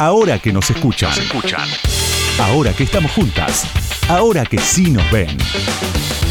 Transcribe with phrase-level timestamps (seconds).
[0.00, 1.10] Ahora que nos escuchan.
[1.10, 1.68] escuchan.
[2.40, 3.66] Ahora que estamos juntas.
[4.08, 5.36] Ahora que sí nos ven.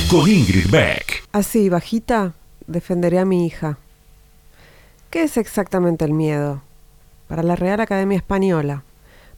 [0.09, 1.23] Con Ingrid Beck.
[1.33, 2.33] Así, bajita,
[2.65, 3.77] defenderé a mi hija.
[5.11, 6.63] ¿Qué es exactamente el miedo?
[7.27, 8.85] Para la Real Academia Española.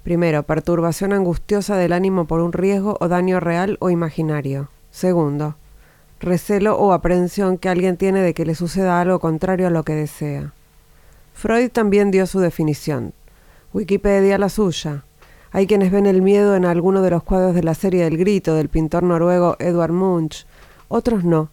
[0.02, 4.70] Primero, perturbación angustiosa del ánimo por un riesgo o daño real o imaginario.
[4.92, 5.58] Segundo,
[6.22, 9.94] recelo o aprehensión que alguien tiene de que le suceda algo contrario a lo que
[9.94, 10.54] desea.
[11.34, 13.14] Freud también dio su definición.
[13.74, 15.06] Wikipedia la suya.
[15.54, 18.54] Hay quienes ven el miedo en alguno de los cuadros de la serie del grito
[18.54, 20.46] del pintor noruego Edward Munch,
[20.90, 21.52] otros no.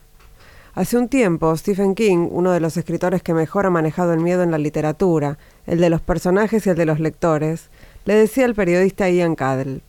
[0.74, 4.42] Hace un tiempo, Stephen King, uno de los escritores que mejor ha manejado el miedo
[4.42, 7.70] en la literatura, el de los personajes y el de los lectores,
[8.04, 9.82] le decía al periodista Ian Cadell,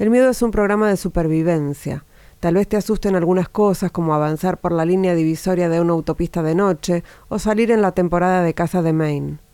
[0.00, 2.04] el miedo es un programa de supervivencia.
[2.40, 6.42] Tal vez te asusten algunas cosas como avanzar por la línea divisoria de una autopista
[6.42, 9.45] de noche o salir en la temporada de casa de Maine.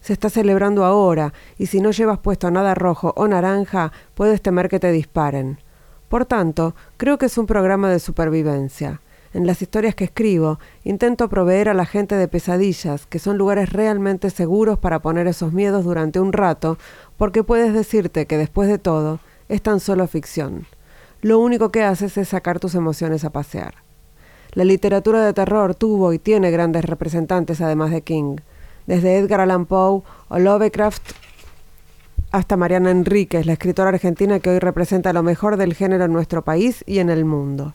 [0.00, 4.68] Se está celebrando ahora, y si no llevas puesto nada rojo o naranja, puedes temer
[4.68, 5.58] que te disparen.
[6.08, 9.00] Por tanto, creo que es un programa de supervivencia.
[9.34, 13.72] En las historias que escribo, intento proveer a la gente de pesadillas, que son lugares
[13.72, 16.78] realmente seguros para poner esos miedos durante un rato,
[17.18, 20.66] porque puedes decirte que después de todo, es tan solo ficción.
[21.20, 23.74] Lo único que haces es sacar tus emociones a pasear.
[24.52, 28.36] La literatura de terror tuvo y tiene grandes representantes además de King
[28.88, 31.12] desde Edgar Allan Poe o Lovecraft
[32.32, 36.42] hasta Mariana Enríquez, la escritora argentina que hoy representa lo mejor del género en nuestro
[36.42, 37.74] país y en el mundo.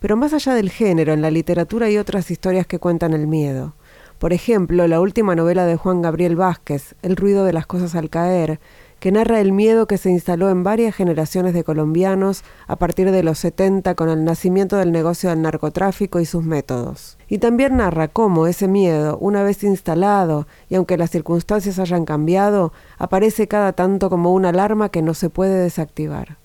[0.00, 3.74] Pero más allá del género, en la literatura hay otras historias que cuentan el miedo.
[4.18, 8.10] Por ejemplo, la última novela de Juan Gabriel Vázquez, El ruido de las cosas al
[8.10, 8.58] caer,
[9.00, 13.22] que narra el miedo que se instaló en varias generaciones de colombianos a partir de
[13.22, 17.16] los 70 con el nacimiento del negocio del narcotráfico y sus métodos.
[17.28, 22.72] Y también narra cómo ese miedo, una vez instalado, y aunque las circunstancias hayan cambiado,
[22.98, 26.38] aparece cada tanto como una alarma que no se puede desactivar.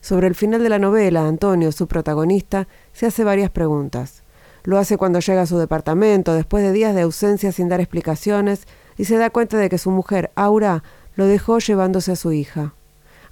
[0.00, 4.22] Sobre el final de la novela, Antonio, su protagonista, se hace varias preguntas.
[4.62, 8.66] Lo hace cuando llega a su departamento, después de días de ausencia sin dar explicaciones,
[8.96, 10.82] y se da cuenta de que su mujer, Aura,
[11.16, 12.74] lo dejó llevándose a su hija.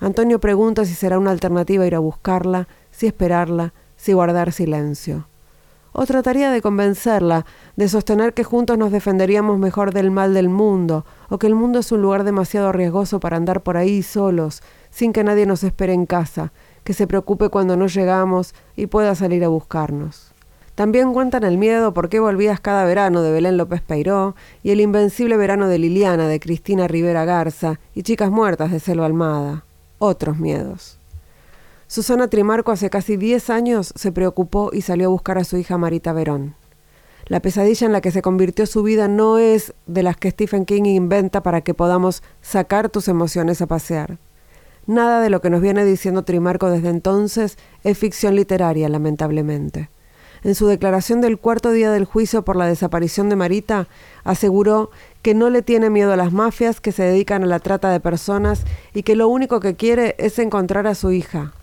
[0.00, 5.28] Antonio pregunta si será una alternativa ir a buscarla, si esperarla, si guardar silencio.
[5.92, 7.46] O trataría de convencerla,
[7.76, 11.78] de sostener que juntos nos defenderíamos mejor del mal del mundo, o que el mundo
[11.78, 15.92] es un lugar demasiado riesgoso para andar por ahí solos, sin que nadie nos espere
[15.92, 16.52] en casa,
[16.82, 20.23] que se preocupe cuando no llegamos y pueda salir a buscarnos.
[20.74, 24.80] También cuentan el miedo por qué volvías cada verano de Belén López Peiró y el
[24.80, 29.64] invencible verano de Liliana de Cristina Rivera Garza y Chicas Muertas de Celo Almada.
[30.00, 30.98] Otros miedos.
[31.86, 35.78] Susana Trimarco hace casi 10 años se preocupó y salió a buscar a su hija
[35.78, 36.56] Marita Verón.
[37.26, 40.64] La pesadilla en la que se convirtió su vida no es de las que Stephen
[40.64, 44.18] King inventa para que podamos sacar tus emociones a pasear.
[44.86, 49.88] Nada de lo que nos viene diciendo Trimarco desde entonces es ficción literaria, lamentablemente
[50.44, 53.88] en su declaración del cuarto día del juicio por la desaparición de Marita,
[54.22, 54.90] aseguró
[55.22, 58.00] que no le tiene miedo a las mafias que se dedican a la trata de
[58.00, 61.54] personas y que lo único que quiere es encontrar a su hija.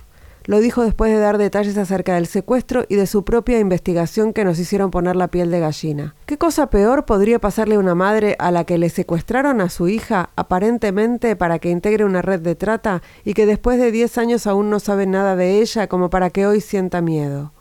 [0.45, 4.43] Lo dijo después de dar detalles acerca del secuestro y de su propia investigación que
[4.43, 6.15] nos hicieron poner la piel de gallina.
[6.25, 9.87] ¿Qué cosa peor podría pasarle a una madre a la que le secuestraron a su
[9.87, 14.47] hija aparentemente para que integre una red de trata y que después de 10 años
[14.47, 17.51] aún no sabe nada de ella como para que hoy sienta miedo?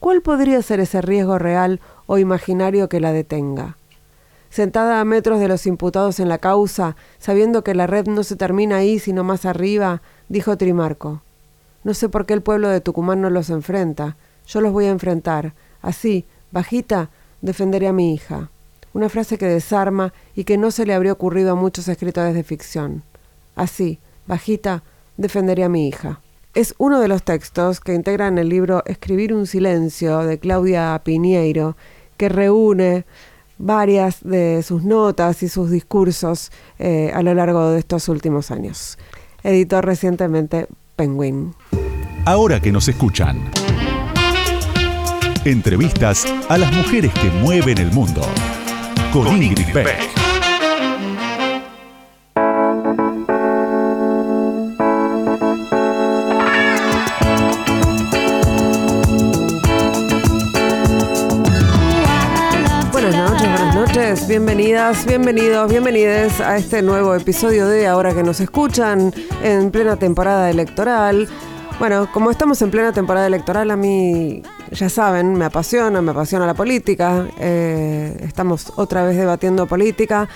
[0.00, 3.76] ¿Cuál podría ser ese riesgo real o imaginario que la detenga?
[4.48, 8.36] Sentada a metros de los imputados en la causa, sabiendo que la red no se
[8.36, 11.22] termina ahí sino más arriba, dijo Trimarco.
[11.82, 14.16] No sé por qué el pueblo de Tucumán no los enfrenta.
[14.46, 15.54] Yo los voy a enfrentar.
[15.82, 17.10] Así, bajita,
[17.40, 18.50] defenderé a mi hija.
[18.94, 22.44] Una frase que desarma y que no se le habría ocurrido a muchos escritores de
[22.44, 23.02] ficción.
[23.54, 24.82] Así, bajita,
[25.16, 26.20] defenderé a mi hija.
[26.58, 31.76] Es uno de los textos que integran el libro Escribir un silencio de Claudia Piñeiro,
[32.16, 33.04] que reúne
[33.58, 38.98] varias de sus notas y sus discursos eh, a lo largo de estos últimos años.
[39.44, 40.66] Editó recientemente
[40.96, 41.54] Penguin.
[42.24, 43.40] Ahora que nos escuchan.
[45.44, 48.22] Entrevistas a las mujeres que mueven el mundo.
[49.12, 50.17] Con, Ingrid Beck.
[64.26, 69.12] Bienvenidas, bienvenidos, bienvenides a este nuevo episodio de Ahora que nos escuchan
[69.42, 71.28] en plena temporada electoral.
[71.78, 76.46] Bueno, como estamos en plena temporada electoral, a mí, ya saben, me apasiona, me apasiona
[76.46, 77.26] la política.
[77.38, 80.26] Eh, estamos otra vez debatiendo política.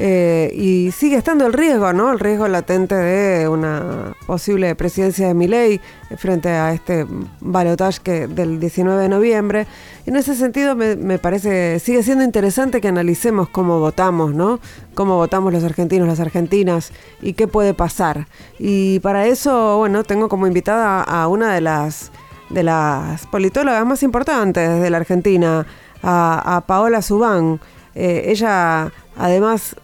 [0.00, 2.12] Eh, y sigue estando el riesgo, ¿no?
[2.12, 5.80] El riesgo latente de una posible presidencia de Milei
[6.16, 7.04] frente a este
[7.40, 9.66] balotaje del 19 de noviembre.
[10.06, 14.60] En ese sentido me, me, parece, sigue siendo interesante que analicemos cómo votamos, ¿no?
[14.94, 18.28] Cómo votamos los argentinos, las argentinas y qué puede pasar.
[18.60, 22.12] Y para eso, bueno, tengo como invitada a una de las,
[22.50, 25.66] de las politólogas más importantes de la Argentina,
[26.04, 27.58] a, Paola Subán.
[27.96, 29.74] Eh, ella, además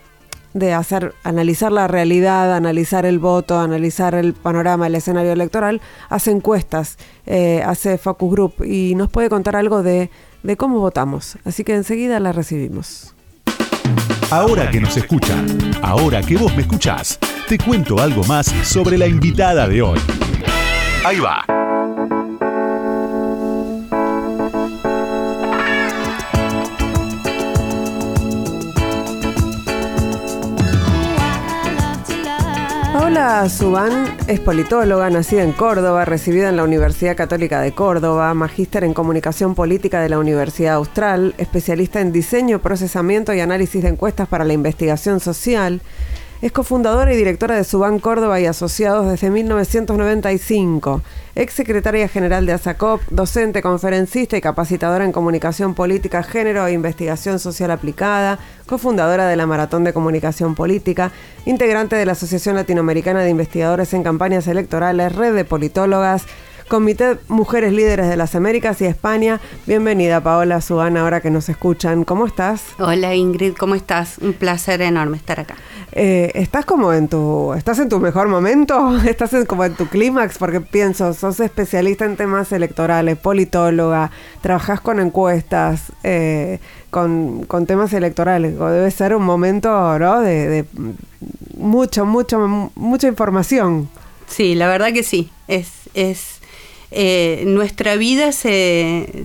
[0.54, 6.30] de hacer, analizar la realidad, analizar el voto, analizar el panorama, el escenario electoral, hace
[6.30, 6.96] encuestas,
[7.26, 10.10] eh, hace focus group y nos puede contar algo de,
[10.42, 11.36] de cómo votamos.
[11.44, 13.14] Así que enseguida la recibimos.
[14.30, 15.46] Ahora que nos escuchan,
[15.82, 17.18] ahora que vos me escuchás,
[17.48, 19.98] te cuento algo más sobre la invitada de hoy.
[21.04, 21.63] Ahí va.
[33.14, 38.82] Paola Subán es politóloga, nacida en Córdoba, recibida en la Universidad Católica de Córdoba, magíster
[38.82, 44.26] en comunicación política de la Universidad Austral, especialista en diseño, procesamiento y análisis de encuestas
[44.26, 45.81] para la investigación social
[46.44, 51.00] es cofundadora y directora de Subán Córdoba y Asociados desde 1995.
[51.35, 57.38] Ex secretaria general de ASACOP, docente, conferencista y capacitadora en comunicación política, género e investigación
[57.38, 61.12] social aplicada, cofundadora de la Maratón de Comunicación Política,
[61.46, 66.26] integrante de la Asociación Latinoamericana de Investigadores en Campañas Electorales, red de politólogas,
[66.69, 69.40] Comité Mujeres Líderes de las Américas y España.
[69.66, 72.05] Bienvenida Paola Subán, ahora que nos escuchan.
[72.05, 72.62] ¿Cómo estás?
[72.78, 74.19] Hola Ingrid, ¿cómo estás?
[74.19, 75.56] Un placer enorme estar acá.
[75.93, 78.96] Eh, ¿Estás como en tu, estás en tu mejor momento?
[79.06, 80.38] ¿Estás como en tu clímax?
[80.38, 88.58] Porque pienso, sos especialista en temas electorales, politóloga, trabajás con encuestas, eh, con, temas electorales.
[88.58, 90.20] Debe ser un momento, ¿no?
[90.20, 90.64] De, de
[91.56, 93.88] mucho, mucho, mucha información.
[94.26, 95.31] Sí, la verdad que sí.
[95.46, 96.33] Es, es
[96.96, 99.25] eh, nuestra vida se,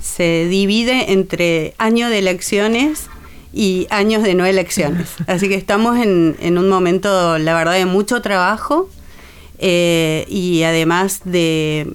[0.49, 3.05] divide entre años de elecciones
[3.53, 5.09] y años de no elecciones.
[5.27, 8.89] Así que estamos en, un momento, la verdad, de mucho trabajo
[9.59, 11.93] eh, y además de,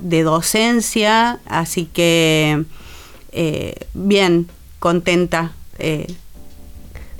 [0.00, 2.64] docencia, así que
[3.30, 4.48] eh, bien,
[4.80, 5.52] contenta.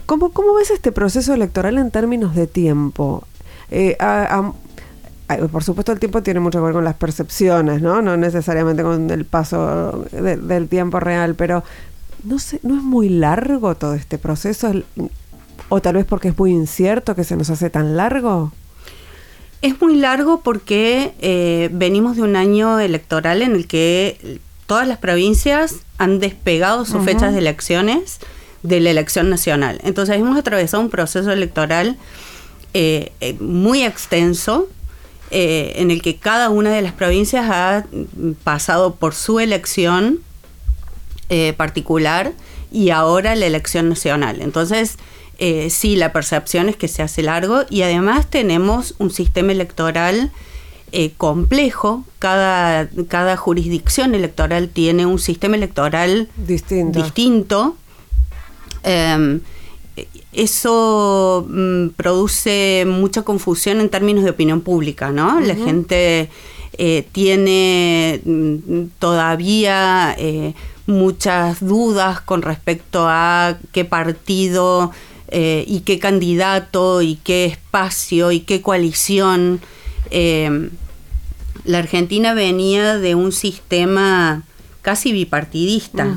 [0.07, 3.25] ¿Cómo, ¿Cómo, ves este proceso electoral en términos de tiempo?
[5.51, 8.03] Por supuesto el tiempo tiene mucho que ver con las percepciones, ¿no?
[8.03, 11.63] No necesariamente con el paso del tiempo real, pero
[12.25, 14.73] no sé, ¿no es muy largo todo este proceso?
[15.69, 18.53] ¿O tal vez porque es muy incierto que se nos hace tan largo?
[19.63, 24.99] Es muy largo porque eh, venimos de un año electoral en el que todas las
[24.99, 28.19] provincias han despegado sus fechas de elecciones
[28.63, 29.81] de la elección nacional.
[29.85, 31.99] Entonces hemos atravesado un proceso electoral
[32.73, 34.69] eh, eh, muy extenso
[35.33, 37.87] eh, en el que cada una de las provincias ha
[38.43, 40.19] pasado por su elección
[41.29, 42.33] eh, particular
[42.73, 44.41] y ahora la elección nacional.
[44.41, 44.97] Entonces,
[45.39, 50.33] eh, sí, la percepción es que se hace largo y además tenemos un sistema electoral
[51.17, 52.05] complejo.
[52.19, 57.01] Cada, cada jurisdicción electoral tiene un sistema electoral distinto.
[57.01, 57.77] distinto
[58.83, 59.41] em,
[60.33, 65.41] eso mm, produce mucha confusión en términos de opinión pública, ¿no?
[65.41, 66.31] La gente
[66.79, 70.55] eh, tiene mm, todavía eh,
[70.87, 74.93] muchas dudas con respecto a qué partido
[75.29, 79.61] eh, y qué candidato y qué espacio y qué coalición.
[81.65, 84.45] la Argentina venía de un sistema
[84.81, 86.17] casi bipartidista,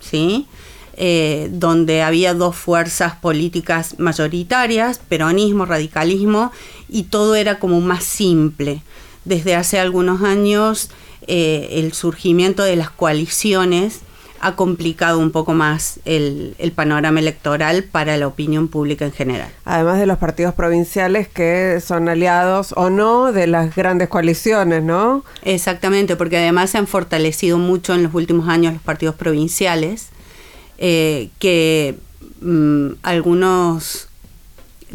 [0.00, 0.46] ¿sí?
[0.96, 6.52] Eh, donde había dos fuerzas políticas mayoritarias, peronismo, radicalismo,
[6.88, 8.82] y todo era como más simple.
[9.24, 10.90] Desde hace algunos años
[11.26, 14.02] eh, el surgimiento de las coaliciones
[14.40, 19.48] ha complicado un poco más el, panorama electoral para la opinión pública en general.
[19.64, 25.24] Además de los partidos provinciales que son aliados o no de las grandes coaliciones, ¿no?
[25.42, 30.10] Exactamente, porque además se han fortalecido mucho en los últimos años los partidos provinciales
[30.78, 31.96] eh, que
[32.40, 34.08] mm, algunos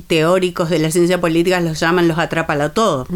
[0.08, 3.08] teóricos de la ciencia política los llaman los atrápalo todo,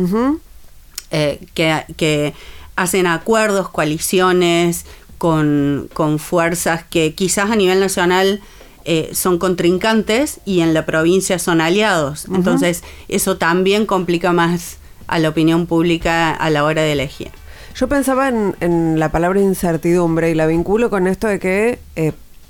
[1.11, 2.33] eh, que,
[2.75, 4.85] hacen acuerdos, coaliciones
[5.17, 8.41] con, fuerzas que quizás a nivel nacional
[8.85, 12.25] eh, son contrincantes y en la provincia son aliados.
[12.33, 14.77] Entonces eso también complica más
[15.07, 17.31] a la opinión pública a la hora de elegir.
[17.75, 21.79] Yo pensaba en, la palabra incertidumbre y la vinculo con esto de que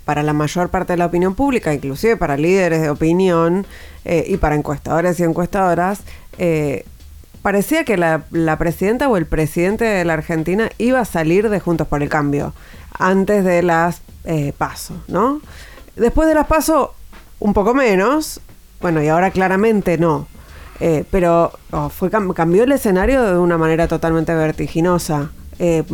[0.06, 3.66] para la mayor parte de la opinión pública, inclusive para líderes de opinión
[4.06, 6.02] eh, y para encuestadores y encuestadoras,
[6.38, 6.86] eh,
[7.42, 8.24] parecía que la,
[8.58, 12.54] presidenta o el presidente de la Argentina iba a salir de Juntos por el Cambio
[12.98, 15.42] antes de las eh, PASO, ¿no?
[15.96, 16.96] Después de las PASO,
[17.40, 18.40] un poco menos,
[18.82, 20.28] bueno, y ahora claramente no.
[20.80, 25.32] Eh, pero oh, fue cambió el escenario de una manera totalmente vertiginosa.
[25.66, 25.86] Eh,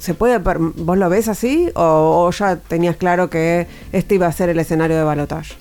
[0.00, 4.48] ¿Se puede, vos lo ves así o, ya tenías claro que este iba a ser
[4.48, 5.54] el escenario de balotaje?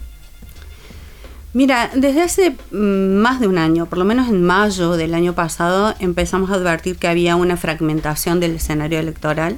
[1.54, 5.34] Mira, desde hace mm, más de un año, por lo menos en mayo del año
[5.34, 9.58] pasado, empezamos a advertir que había una fragmentación del escenario electoral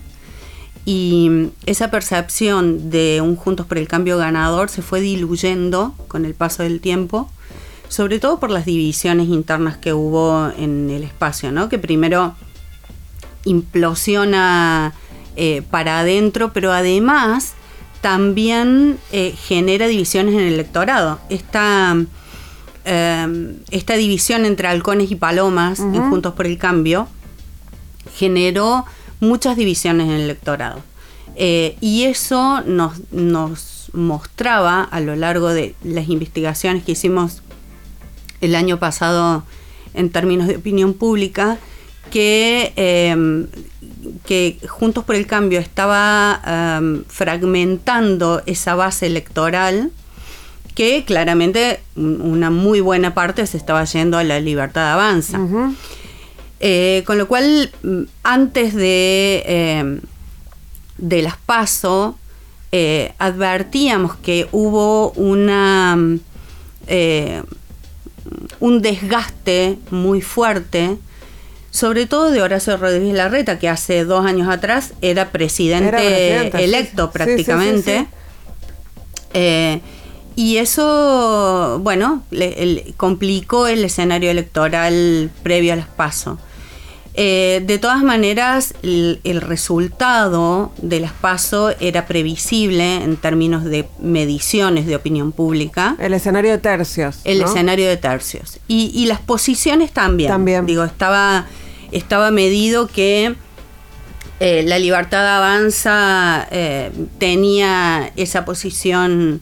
[0.85, 6.35] y esa percepción de un Juntos por el Cambio ganador se fue diluyendo con el
[6.35, 7.29] paso del tiempo,
[7.89, 11.67] sobre todo por las divisiones internas que hubo en el espacio, ¿no?
[11.67, 12.33] que primero
[13.49, 14.93] implosiona
[15.35, 17.53] eh, para adentro, pero además
[18.01, 21.19] también eh, genera divisiones en el electorado.
[21.29, 21.95] Esta,
[22.85, 27.07] em, esta división entre halcones y palomas en Juntos por el Cambio
[28.15, 28.85] generó
[29.19, 30.81] muchas divisiones en el electorado.
[31.35, 37.41] Eh, y eso nos, nos mostraba a lo largo de las investigaciones que hicimos
[38.41, 39.43] el año pasado
[39.93, 41.57] en términos de opinión pública,
[42.09, 43.47] que, em,
[44.25, 49.91] que Juntos por el Cambio estaba em, fragmentando esa base electoral
[50.75, 55.39] que claramente una muy buena parte se estaba yendo a la libertad de avanza.
[56.61, 60.01] Eh, con lo cual, mm, antes de, em,
[60.97, 62.17] de las PASO,
[62.71, 65.97] eh, advertíamos que hubo una,
[66.87, 67.43] eh,
[68.59, 70.97] un desgaste muy fuerte,
[71.71, 78.07] sobre todo de Horacio Rodríguez Larreta, que hace dos años atrás era presidente, electo prácticamente.
[80.35, 82.23] y eso, bueno,
[82.97, 86.39] complicó el escenario electoral previo a las PASO.
[87.21, 94.85] Eh, de todas maneras, el, resultado de las PASO era previsible en términos de mediciones
[94.85, 95.97] de opinión pública.
[95.99, 97.19] El escenario de tercios.
[97.25, 98.61] El escenario de tercios.
[98.69, 100.29] Y, las posiciones también.
[100.29, 100.65] También.
[100.65, 101.45] Digo, estaba,
[101.91, 103.35] estaba medido que
[104.39, 109.41] eh, la libertad avanza eh, tenía esa posición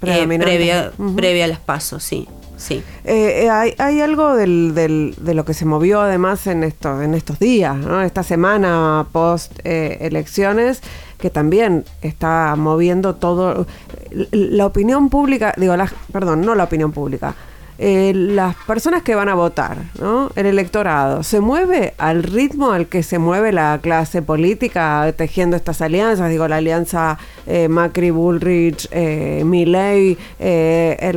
[0.00, 2.26] previa, previa a las PASO, sí.
[2.58, 2.82] Sí.
[3.04, 7.38] Eh, eh, hay, algo del, de lo que se movió además en, esto, en estos
[7.38, 8.02] días, ¿no?
[8.02, 10.82] esta semana post eh, elecciones,
[11.18, 13.66] que también está moviendo todo.
[14.10, 17.34] La opinión pública, digo, la, perdón, no la opinión pública,
[17.78, 20.30] eh, las personas que van a votar, ¿no?
[20.34, 25.80] el electorado, ¿se mueve al ritmo al que se mueve la clase política tejiendo estas
[25.80, 26.28] alianzas?
[26.28, 31.12] Digo, la alianza eh, Macri-Bullrich, eh, Milley, eh,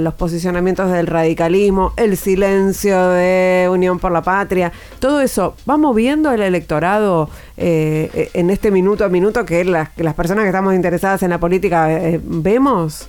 [0.00, 6.30] los posicionamientos del radicalismo, el silencio de Unión por la Patria, todo eso, ¿va moviendo
[6.32, 11.30] el electorado en este minuto a minuto que las, las personas que estamos interesadas en
[11.30, 11.88] la política
[12.22, 13.08] vemos?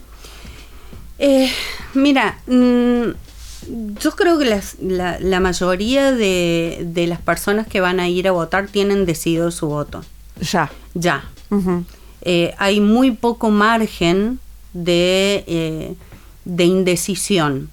[1.19, 1.51] Eh,
[1.93, 3.09] mira, mm,
[3.99, 9.05] yo creo que la, mayoría de, las personas que van a ir a votar tienen
[9.05, 10.03] decidido su voto.
[10.41, 10.71] Ya.
[10.93, 11.25] Ya.
[12.21, 14.39] Eh, hay muy poco margen
[14.73, 15.95] de, eh,
[16.45, 17.69] de indecisión.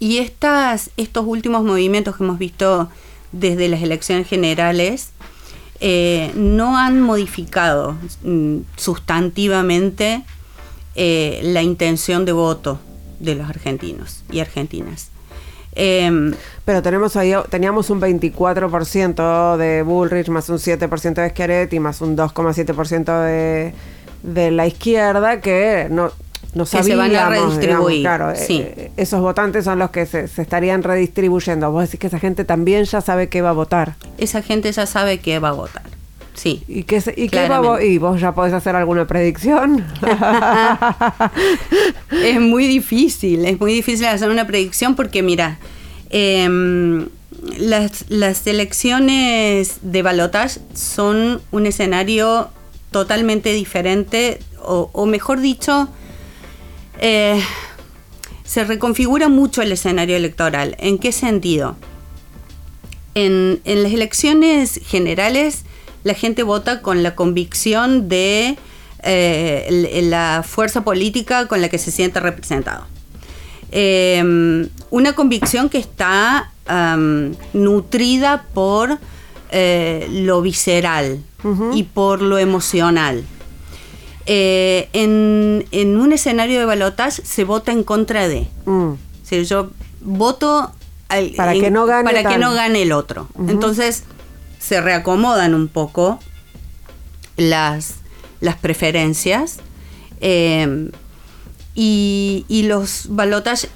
[0.00, 2.90] Y estas, estos últimos movimientos que hemos visto
[3.32, 5.10] desde las elecciones generales
[6.34, 10.24] no han modificado mm, sustantivamente
[10.96, 12.80] eh, la intención de voto
[13.20, 15.10] de los argentinos y argentinas.
[15.74, 16.32] Em,
[16.64, 22.16] Pero tenemos ahí, teníamos un 24% de Bullrich, más un 7% de Schiaretti, más un
[22.16, 23.74] 2,7% de,
[24.22, 26.10] de la izquierda, que no,
[26.54, 28.00] no que se van a redistribuir.
[28.00, 31.70] claro, eh, esos votantes son los que se, se, estarían redistribuyendo.
[31.70, 33.96] Vos decís que esa gente también ya sabe qué va a votar.
[34.16, 35.95] Esa gente ya sabe qué va a votar.
[36.36, 36.62] Sí.
[36.68, 37.48] ¿Y, qué, y, qué
[37.82, 39.86] ¿Y vos ya podés hacer alguna predicción?
[42.10, 45.58] es muy difícil, es muy difícil hacer una predicción porque, mira,
[46.10, 47.08] em,
[47.58, 52.50] las, elecciones de balotage son un escenario
[52.90, 55.88] totalmente diferente, o, mejor dicho,
[57.00, 57.40] eh,
[58.44, 60.76] se reconfigura mucho el escenario electoral.
[60.80, 61.76] ¿En qué sentido?
[63.14, 65.64] En, en las elecciones generales
[66.06, 68.56] la gente vota con la convicción de
[69.02, 72.86] eh, la fuerza política con la que se siente representado.
[73.72, 76.52] Em, una convicción que está
[77.52, 78.98] nutrida por
[79.50, 81.20] eh, lo visceral
[81.72, 83.24] y por lo emocional.
[84.26, 88.46] eh, en, un escenario de balotaje se vota en contra de.
[88.64, 88.92] Mm.
[89.24, 89.70] Si yo
[90.00, 90.72] voto
[91.36, 93.28] para, que, no gane para que no gane el otro.
[93.48, 94.04] Entonces
[94.58, 96.18] se reacomodan un poco
[97.36, 97.96] las,
[98.40, 99.58] las preferencias
[100.20, 100.90] eh,
[101.74, 103.70] y, y, los balotajes,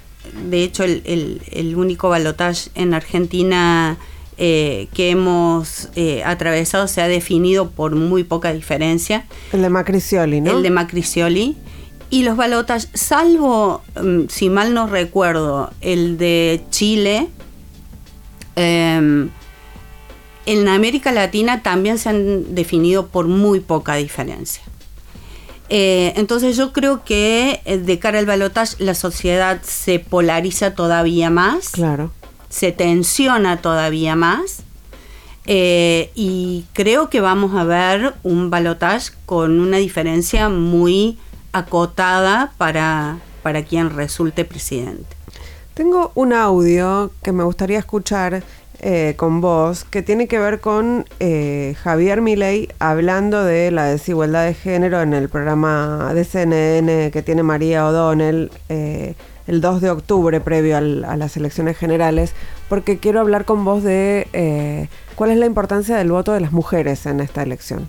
[0.48, 3.98] de hecho el, el, único balotaje en Argentina
[4.38, 9.26] eh, que hemos eh, atravesado se ha definido por muy poca diferencia.
[9.52, 10.52] El de Macricioli, ¿no?
[10.52, 11.58] El de Macricioli.
[12.08, 17.28] Y los balotajes, salvo, mm, si mal no recuerdo, el de Chile,
[18.56, 19.28] em,
[20.52, 24.62] en América Latina también se han definido por muy poca diferencia.
[25.68, 31.70] Eh, entonces yo creo que de cara al balotaje la sociedad se polariza todavía más.
[31.70, 32.10] Claro
[32.50, 34.62] se tensiona todavía más.
[35.46, 41.18] Eh, y creo que vamos a ver un balotaje con una diferencia muy
[41.52, 45.16] acotada para, para quien resulte presidente.
[45.74, 48.42] Tengo un audio que me gustaría escuchar
[48.80, 54.46] eh, con vos que tiene que ver con eh, Javier Milei hablando de la desigualdad
[54.46, 58.50] de género en el programa de CNN que tiene María O'Donnell
[59.50, 62.34] el 2 de octubre, previo a las elecciones generales,
[62.68, 66.52] porque quiero hablar con vos de eh, cuál es la importancia del voto de las
[66.52, 67.88] mujeres en esta elección.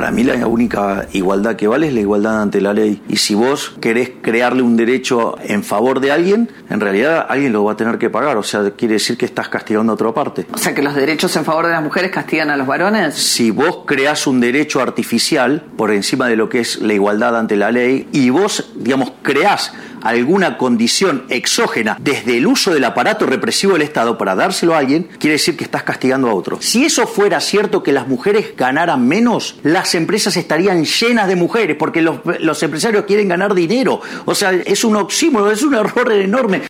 [0.00, 3.02] Para mí la única igualdad que vale es la igualdad ante la ley.
[3.10, 7.64] Y si vos querés crearle un derecho en favor de alguien, en realidad alguien lo
[7.64, 8.38] va a tener que pagar.
[8.38, 10.46] O sea, quiere decir que estás castigando a otra parte.
[10.54, 13.14] O sea, que los derechos en favor de las mujeres castigan a los varones.
[13.14, 17.56] Si vos creás un derecho artificial por encima de lo que es la igualdad ante
[17.56, 23.74] la ley y vos, digamos, creás alguna condición exógena desde el uso del aparato represivo
[23.74, 26.58] del Estado para dárselo a alguien, quiere decir que estás castigando a otro.
[26.60, 31.76] Si eso fuera cierto que las mujeres ganaran menos, las empresas estarían llenas de mujeres
[31.78, 34.00] porque los, empresarios quieren ganar dinero.
[34.24, 36.62] O sea, es un oxímoron, es un error enorme.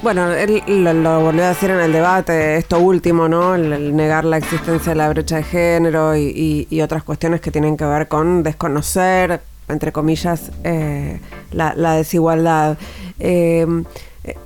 [0.00, 0.62] Bueno, él
[1.02, 3.56] lo, volvió a decir en el debate, esto último, ¿no?
[3.56, 7.84] El, negar la existencia de la brecha de género y, otras cuestiones que tienen que
[7.84, 11.20] ver con desconocer, entre comillas, eh,
[11.52, 12.78] la, desigualdad.
[13.18, 13.84] Em,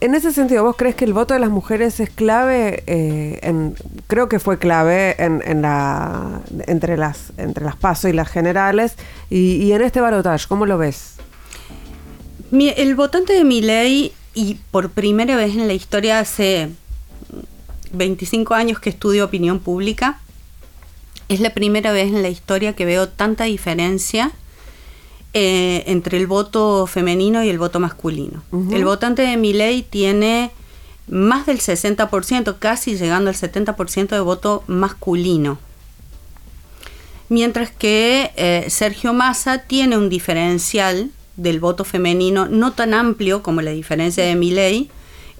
[0.01, 2.85] en ese sentido, ¿vos crees que el voto de las mujeres es clave?
[2.87, 3.73] Eh,
[4.07, 5.43] creo que fue clave en,
[6.67, 8.95] entre las entre las PASO y las generales.
[9.31, 11.17] Y, en este balotaje, ¿cómo lo ves?
[12.53, 16.69] el votante de mi ley, y por primera vez en la historia hace
[17.93, 20.21] 25 años que estudio opinión pública,
[21.29, 24.33] es la primera vez en la historia que veo tanta diferencia
[25.35, 28.42] eh, entre el voto femenino y el voto masculino.
[28.71, 30.51] El votante de mi ley tiene
[31.09, 35.59] más del 60%, casi llegando al 70% de voto masculino.
[37.29, 43.62] Mientras que eh, Sergio Massa tiene un diferencial del voto femenino no tan amplio como
[43.62, 44.90] la diferencia de mi ley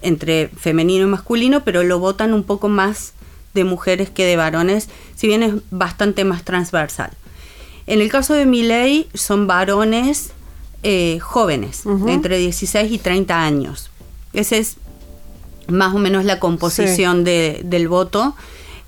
[0.01, 3.13] entre femenino y masculino, pero lo votan un poco más
[3.53, 7.11] de mujeres que de varones, si bien es bastante más transversal.
[7.85, 10.31] En el caso de Miley son varones
[10.83, 13.89] eh, jóvenes, entre 16 y 30 años.
[14.33, 14.77] Esa es
[15.67, 18.35] más o menos la composición del voto.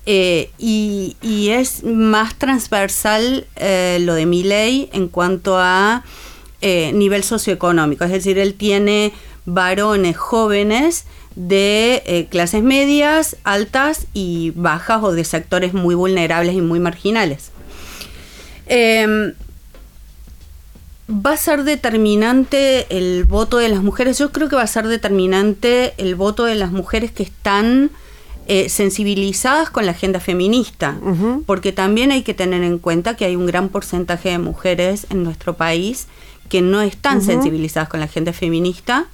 [0.08, 1.16] Eh, y,
[1.50, 6.04] es más transversal eh, lo de Miley en cuanto a
[6.60, 8.04] nivel socioeconómico.
[8.04, 9.12] Es decir, él tiene
[9.44, 11.04] varones jóvenes
[11.36, 17.52] de clases medias, altas y bajas o de sectores muy vulnerables y muy marginales.
[18.66, 19.32] Em,
[21.08, 24.18] va a ser determinante el voto de las mujeres.
[24.18, 27.90] Yo creo que va a ser determinante el voto de las mujeres que están
[28.48, 30.96] eh, sensibilizadas con la agenda feminista,
[31.46, 35.22] porque también hay que tener en cuenta que hay un gran porcentaje de mujeres en
[35.22, 36.06] nuestro país
[36.48, 39.06] que no están sensibilizadas con la agenda feminista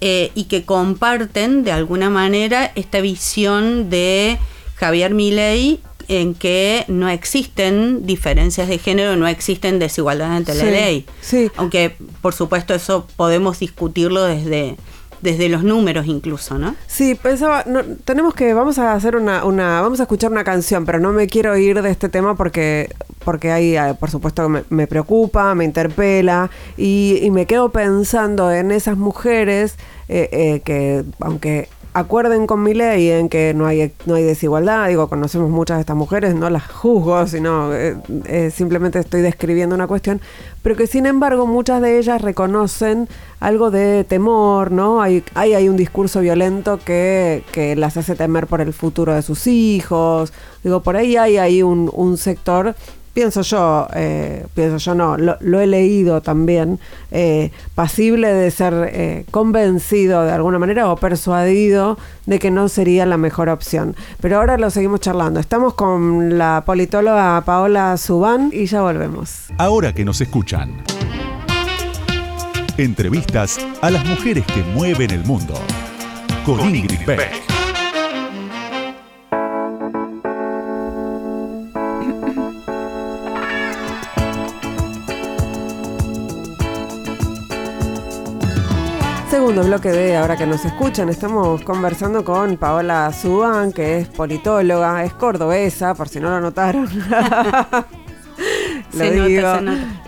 [0.00, 4.38] eh, y que comparten de alguna manera esta visión de
[4.76, 11.06] Javier Milei en que no existen diferencias de género, no existen desigualdades ante la ley.
[11.20, 11.50] Sí.
[11.56, 14.76] Aunque, por supuesto, eso podemos discutirlo desde
[15.20, 16.76] desde los números incluso, ¿no?
[16.86, 17.64] Sí, pensaba,
[18.04, 21.26] tenemos que, vamos a hacer una, una, vamos a escuchar una canción, pero no me
[21.26, 22.94] quiero ir de este tema porque,
[23.24, 28.52] porque ahí, eh, por supuesto, me, me preocupa, me interpela y, y, me quedo pensando
[28.52, 29.76] en esas mujeres
[30.08, 34.88] eh, eh, que, aunque acuerden con mi ley en que no hay, no hay desigualdad.
[34.88, 37.96] Digo, conocemos muchas de estas mujeres, no las juzgo, sino eh,
[38.26, 40.20] eh, simplemente estoy describiendo una cuestión,
[40.62, 43.08] pero que sin embargo muchas de ellas reconocen
[43.40, 45.00] algo de temor, ¿no?
[45.00, 49.22] Hay, hay, hay un discurso violento que, que, las hace temer por el futuro de
[49.22, 50.32] sus hijos.
[50.64, 52.74] Digo, por ahí hay, hay un, un sector
[53.18, 56.78] pienso yo, eh, pienso yo no, lo, he leído también,
[57.10, 63.06] eh, pasible de ser eh, convencido de alguna manera o persuadido de que no sería
[63.06, 63.96] la mejor opción.
[64.20, 65.40] Pero ahora lo seguimos charlando.
[65.40, 69.46] Estamos con la politóloga Paola Subán y ya volvemos.
[69.58, 70.80] Ahora que nos escuchan.
[72.76, 75.54] Entrevistas a las mujeres que mueven el mundo.
[76.46, 77.57] Con, Ingrid Beck.
[89.48, 95.02] Segundo bloque de Ahora que nos escuchan, estamos conversando con Paola Subán, que es politóloga,
[95.04, 96.86] es cordobesa, por si no lo notaron.
[98.92, 99.48] lo digo.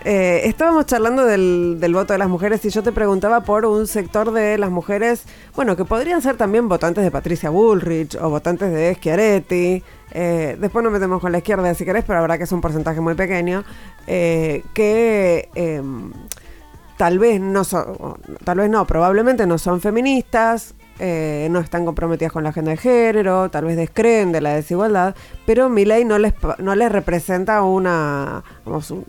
[0.05, 4.31] Eh, estábamos charlando del, voto de las mujeres y yo te preguntaba por un sector
[4.31, 5.23] de las mujeres,
[5.55, 9.81] bueno, que podrían ser también votantes de Patricia Bullrich o votantes de Schiaretti.
[10.11, 12.61] Eh, después nos metemos con la izquierda si querés, pero la verdad que es un
[12.61, 13.63] porcentaje muy pequeño.
[14.05, 16.11] Eh, que em,
[17.01, 22.31] tal vez no son, tal vez no, probablemente no son feministas, eh, no están comprometidas
[22.31, 25.15] con la agenda de género, tal vez descreen de la desigualdad,
[25.47, 28.43] pero mi ley no les, no les representa una,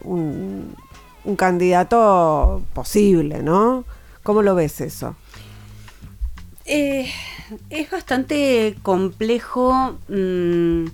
[0.04, 0.74] un,
[1.36, 3.84] candidato posible, ¿no?
[4.22, 5.14] ¿Cómo lo ves eso?
[6.64, 7.10] Eh,
[7.68, 10.86] es bastante complejo mm,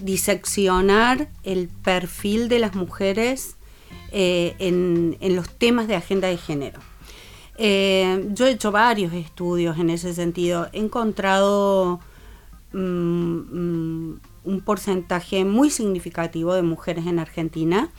[0.00, 3.54] diseccionar el perfil de las mujeres
[4.12, 6.80] eh, en, los temas de agenda de género.
[7.58, 10.68] Eh, yo he hecho varios estudios en ese sentido.
[10.72, 12.00] He encontrado
[12.72, 17.90] mm, mm, un porcentaje muy significativo de mujeres en Argentina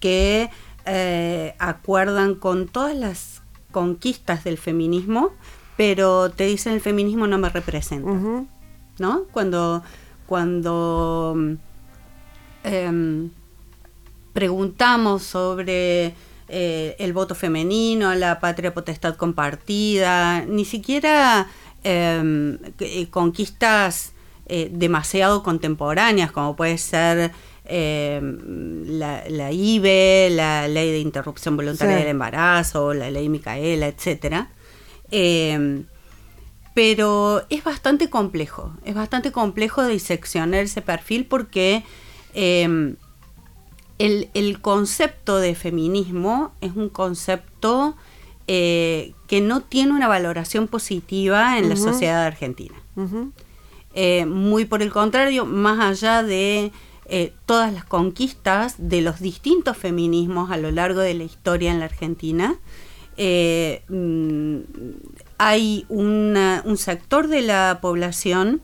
[0.00, 0.50] que
[0.84, 5.30] eh, acuerdan con todas las conquistas del feminismo,
[5.76, 8.10] pero te dicen el feminismo no me representa.
[8.98, 9.24] ¿No?
[9.32, 9.82] Cuando,
[10.26, 11.34] cuando
[12.62, 13.30] em,
[14.34, 16.12] preguntamos sobre
[16.48, 21.46] eh, el voto femenino, la patria potestad compartida, ni siquiera
[21.84, 24.12] em, eh, conquistas
[24.46, 27.32] eh, demasiado contemporáneas, como puede ser
[27.64, 34.50] em, la, IBE, la ley de interrupción voluntaria del embarazo, la ley Micaela, etcétera.
[35.10, 35.86] Em,
[36.74, 41.84] pero es bastante complejo, es bastante complejo diseccionar ese perfil porque
[43.98, 47.96] el, concepto de feminismo es un concepto
[48.46, 52.74] eh, que no tiene una valoración positiva en la sociedad argentina.
[53.94, 56.72] Eh, muy por el contrario, más allá de
[57.06, 61.78] eh, todas las conquistas de los distintos feminismos a lo largo de la historia en
[61.78, 62.56] la Argentina,
[63.16, 64.58] mm,
[65.38, 68.60] hay un sector de la población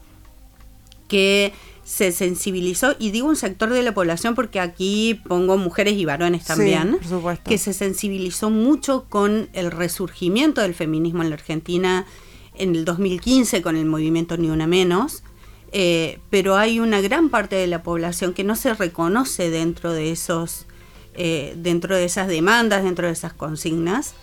[1.10, 1.52] que
[1.90, 6.44] se sensibilizó, y digo un sector de la población porque aquí pongo mujeres y varones
[6.44, 7.00] también,
[7.44, 12.06] que se sensibilizó mucho con el resurgimiento del feminismo en la Argentina
[12.54, 15.24] en el 2015 con el movimiento Ni Una Menos,
[15.72, 20.12] eh, pero hay una gran parte de la población que no se reconoce dentro de
[20.12, 20.66] esos,
[21.14, 24.14] eh, dentro de esas demandas, dentro de esas consignas.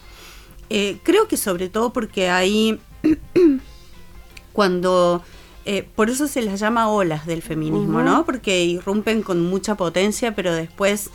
[0.69, 2.79] Eh, creo que sobre todo porque hay
[4.53, 5.21] cuando
[5.69, 8.23] eh, por eso se las llama olas del feminismo, ¿no?
[8.23, 11.09] Porque irrumpen con mucha potencia, pero después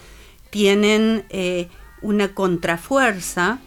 [0.51, 1.69] tienen eh,
[2.03, 3.61] una contrafuerza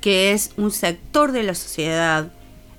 [0.00, 2.32] que es un sector de la sociedad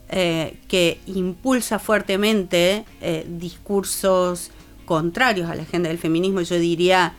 [0.10, 2.84] eh, que impulsa fuertemente
[3.30, 4.52] discursos
[4.86, 6.42] contrarios a la agenda del feminismo.
[6.42, 7.14] Yo diría,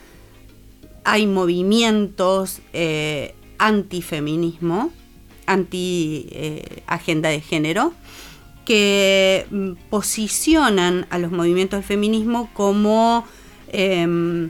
[1.05, 2.61] hay movimientos
[3.57, 4.91] antifeminismo,
[5.47, 7.95] anti-agenda de género,
[8.71, 13.25] que mm, posicionan a los movimientos del feminismo como
[13.73, 14.49] em,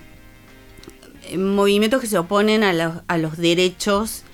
[1.38, 2.74] movimientos que se oponen a
[3.16, 4.24] los, derechos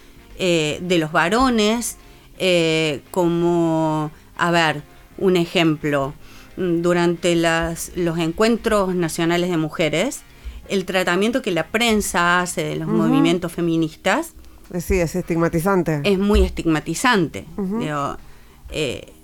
[0.40, 1.98] eh, de los varones,
[2.40, 4.82] eh, como, a ver,
[5.18, 6.14] un ejemplo,
[6.56, 10.22] mm, durante los encuentros nacionales de mujeres,
[10.68, 14.34] el tratamiento que la prensa hace de los movimientos feministas.
[14.80, 16.00] Sí, es estigmatizante.
[16.02, 17.44] Es muy estigmatizante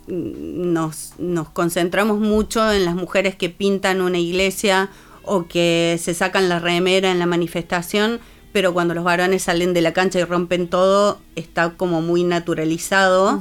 [0.07, 4.91] nos, nos concentramos mucho en las mujeres que pintan una iglesia
[5.25, 8.21] o que se sacan la remera en la manifestación,
[8.53, 13.41] pero cuando los varones salen de la cancha y rompen todo, está como muy naturalizado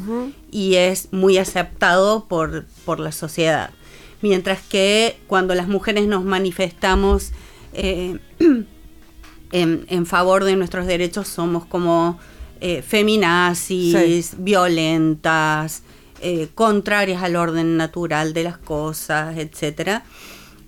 [0.52, 3.72] y es muy aceptado por, por, la sociedad.
[4.22, 7.32] Mientras que cuando las mujeres nos manifestamos
[7.74, 8.20] eh,
[9.52, 12.20] en, favor de nuestros derechos, somos como
[12.62, 15.84] eh, feminazis, violentas,
[16.22, 20.02] eh, contrarias al orden natural de las cosas, etc.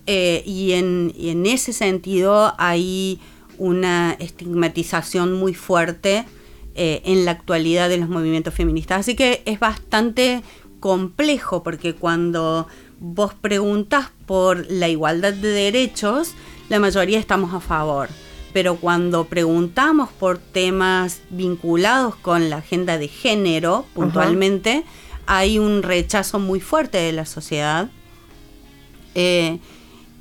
[0.07, 3.19] eh, y, en, ese sentido hay
[3.59, 6.25] una estigmatización muy fuerte
[6.73, 9.01] eh, en la actualidad de los movimientos feministas.
[9.01, 10.41] Así que es bastante
[10.79, 12.67] complejo porque cuando
[12.99, 16.33] vos preguntas por la igualdad de derechos,
[16.69, 18.09] la mayoría estamos a favor.
[18.53, 24.83] Pero cuando preguntamos por temas vinculados con la agenda de género, puntualmente,
[25.25, 27.89] hay un rechazo muy fuerte de la sociedad.
[29.15, 29.59] Eh,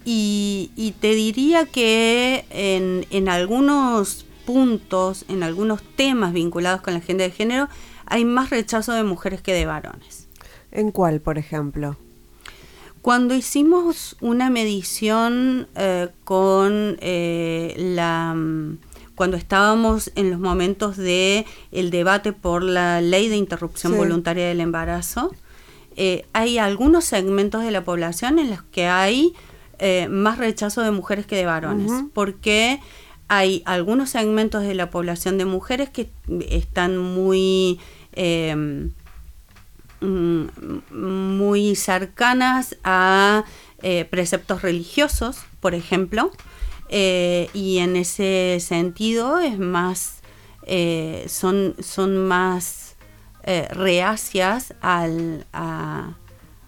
[0.04, 7.30] y, te diría que en, algunos puntos, en algunos temas vinculados con la agenda de
[7.30, 7.68] género,
[8.06, 10.26] hay más rechazo de mujeres que de varones.
[10.72, 11.96] ¿En cuál, por ejemplo?
[13.00, 18.78] Cuando hicimos una medición eh, con eh, la mm,
[19.22, 24.60] cuando estábamos en los momentos de el debate por la ley de interrupción voluntaria del
[24.60, 25.32] embarazo,
[25.94, 29.32] eh, hay algunos segmentos de la población en los que hay
[29.78, 32.80] eh, más rechazo de mujeres que de varones, porque
[33.28, 36.10] hay algunos segmentos de la población de mujeres que
[36.48, 37.78] están muy
[38.14, 38.90] em,
[40.00, 40.46] mm,
[40.90, 43.44] muy cercanas a
[43.84, 46.32] eh, preceptos religiosos, por ejemplo,
[46.92, 50.20] eh, y en ese sentido es más
[51.26, 52.94] son, son más
[53.72, 56.14] reacias al, a,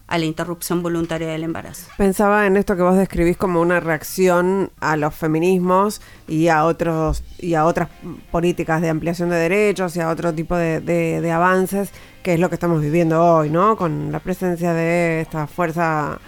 [0.07, 1.89] a la interrupción voluntaria del embarazo.
[1.97, 7.23] Pensaba en esto que vos describís como una reacción a los feminismos y a otros
[7.39, 7.89] y a otras
[8.31, 11.91] políticas de ampliación de derechos y a otro tipo de, de, avances,
[12.23, 13.77] que es lo que estamos viviendo hoy, ¿no?
[13.77, 16.19] Con la presencia de esta fuerza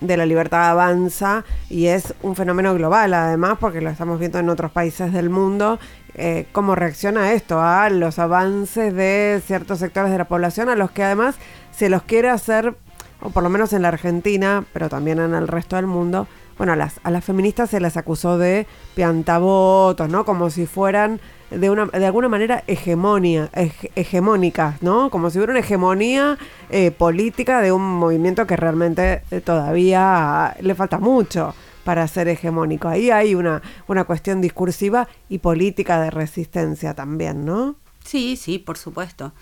[0.00, 4.48] de la libertad avanza y es un fenómeno global además porque lo estamos viendo en
[4.48, 5.78] otros países del mundo
[6.14, 10.90] eh, cómo reacciona esto a los avances de ciertos sectores de la población a los
[10.90, 11.36] que además
[11.70, 12.74] se los quiere hacer
[13.22, 16.26] o por lo menos en la Argentina, pero también en el resto del mundo,
[16.58, 20.24] bueno, a las, a las feministas se les acusó de piantavotos, ¿no?
[20.24, 21.20] Como si fueran
[21.58, 23.50] de, una, de alguna manera hegemonia,
[23.94, 25.10] hegemónicas, ¿no?
[25.10, 26.38] Como si hubiera una hegemonía
[26.70, 32.88] eh, política de un movimiento que realmente eh, todavía le falta mucho para ser hegemónico.
[32.88, 37.76] Ahí hay una, una cuestión discursiva y política de resistencia también, ¿no?
[38.04, 39.32] Sí, sí, por supuesto.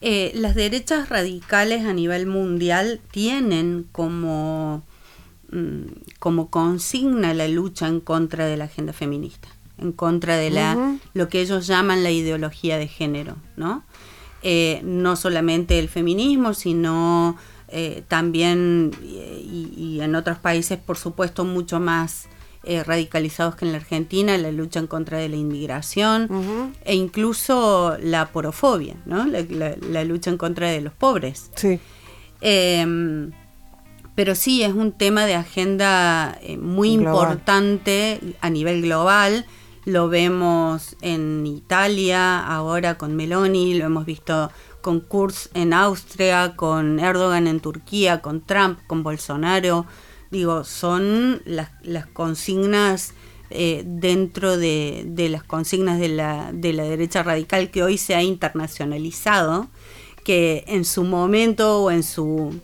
[0.00, 4.82] Eh, las derechas radicales a nivel mundial tienen como,
[5.52, 5.82] mm,
[6.18, 9.48] como consigna la lucha en contra de la agenda feminista,
[9.80, 13.82] en contra de la, lo que ellos llaman la ideología de género, ¿no?
[14.42, 17.36] Eh, no solamente el feminismo, sino
[17.68, 22.26] eh, también, y, en otros países, por supuesto, mucho más
[22.62, 27.98] eh, radicalizados que en la Argentina, la lucha en contra de la inmigración e incluso
[28.02, 29.26] la porofobia, ¿no?
[29.26, 31.50] la, lucha en contra de los pobres.
[31.56, 31.78] Sí.
[32.40, 33.32] Em,
[34.14, 39.44] pero sí, es un tema de agenda muy importante a nivel global.
[39.90, 47.00] Lo vemos en Italia, ahora con Meloni, lo hemos visto con Kurz en Austria, con
[47.00, 49.86] Erdogan en Turquía, con Trump, con Bolsonaro.
[50.30, 51.70] Digo, son las,
[52.12, 53.14] consignas
[53.50, 58.14] eh, dentro de, de, las consignas de la, de la derecha radical que hoy se
[58.14, 59.70] ha internacionalizado,
[60.22, 62.60] que en su momento o en su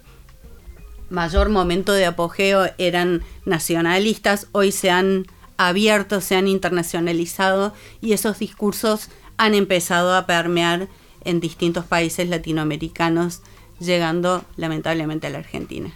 [1.11, 8.39] mayor momento de apogeo eran nacionalistas, hoy se han abierto, se han internacionalizado y esos
[8.39, 10.89] discursos han empezado a permear
[11.25, 13.43] en distintos países latinoamericanos,
[13.79, 15.93] llegando lamentablemente a la Argentina.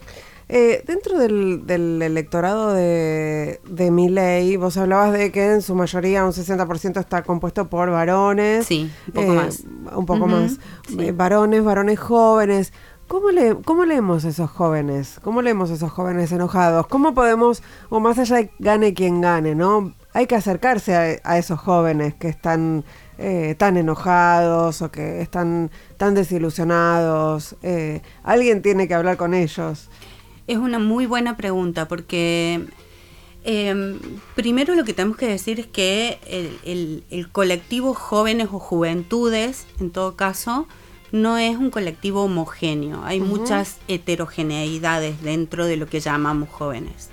[0.52, 1.62] Eh, dentro del,
[2.02, 7.88] electorado de, de vos hablabas de que en su mayoría un 60% está compuesto por
[7.90, 8.66] varones.
[8.66, 9.62] Sí, un poco eh, más.
[9.94, 10.58] Un poco más.
[10.98, 12.72] Eh, varones, varones jóvenes.
[13.10, 15.18] ¿Cómo, le, ¿Cómo leemos esos jóvenes?
[15.20, 16.86] ¿Cómo leemos esos jóvenes enojados?
[16.86, 19.96] ¿Cómo podemos, o más allá de gane quien gane, ¿no?
[20.12, 22.84] Hay que acercarse a, esos jóvenes que están
[23.58, 27.56] tan enojados o que están tan desilusionados.
[28.22, 29.88] alguien tiene que hablar con ellos.
[30.46, 32.64] Es una muy buena pregunta porque
[33.42, 33.98] em,
[34.36, 36.20] primero lo que tenemos que decir es que
[36.62, 40.68] el, colectivo jóvenes o juventudes, en todo caso,
[41.12, 43.02] no es un colectivo homogéneo.
[43.04, 47.10] Hay muchas heterogeneidades dentro de lo que llamamos jóvenes.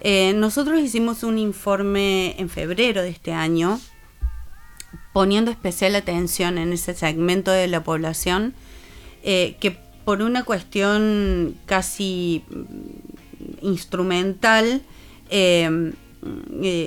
[0.00, 3.80] Eh, nosotros hicimos un informe en febrero de este año
[5.12, 8.54] poniendo especial atención en ese segmento de la población
[9.22, 14.82] eh, que por una cuestión casi mm, instrumental,
[15.30, 15.92] eh,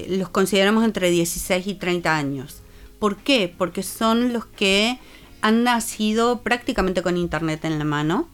[0.09, 2.61] los consideramos entre 16 y 30 años.
[2.99, 3.53] ¿Por qué?
[3.57, 4.99] Porque son los que
[5.41, 8.27] han nacido prácticamente con Internet en la mano.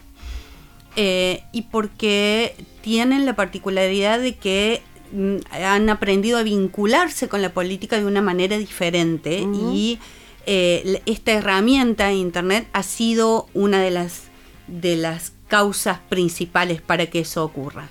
[0.96, 4.82] eh, y porque tienen la particularidad de que
[5.14, 10.00] mm, han aprendido a vincularse con la política de una manera diferente y
[10.46, 14.24] eh, esta herramienta Internet ha sido una de las,
[14.68, 17.90] de las causas principales para que eso ocurra.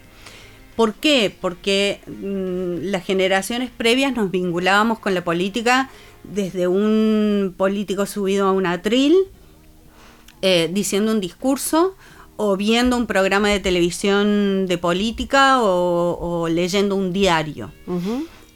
[0.76, 1.34] ¿Por qué?
[1.40, 5.90] Porque mm, las generaciones previas nos vinculábamos con la política
[6.32, 9.16] desde un político subido a un atril,
[10.42, 11.94] eh, diciendo un discurso,
[12.36, 17.70] o viendo un programa de televisión de política, o, leyendo un diario.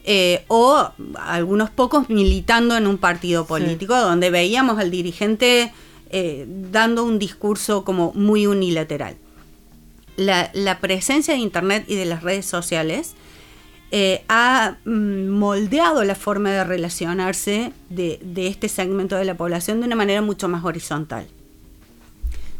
[0.07, 5.73] Eh, o algunos pocos militando en un partido político, donde veíamos al dirigente
[6.17, 9.17] eh, dando un discurso como muy unilateral.
[10.17, 13.15] La, presencia de Internet y de las redes sociales
[13.97, 19.87] eh, ha mm, moldeado la forma de relacionarse de, este segmento de la población de
[19.87, 21.29] una manera mucho más horizontal.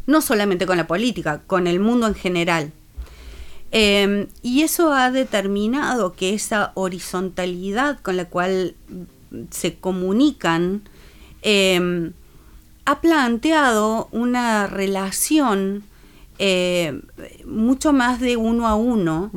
[0.07, 2.71] No solamente con la política, con el mundo en general.
[3.73, 8.77] Em, y eso ha determinado que esa horizontalidad con la cual
[9.51, 10.83] se comunican
[11.43, 12.13] em,
[12.85, 15.83] ha planteado una relación
[16.39, 17.01] eh,
[17.45, 19.33] mucho más de uno a uno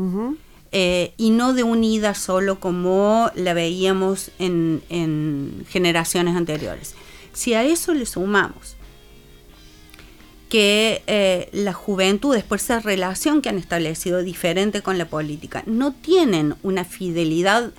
[0.80, 6.94] eh, y no de unida solo como la veíamos en generaciones anteriores.
[7.34, 8.78] Si a eso le sumamos
[10.50, 15.63] que eh, la juventud, después de esa relación que han establecido diferente con la política,
[15.66, 17.72] no tienen una fidelidad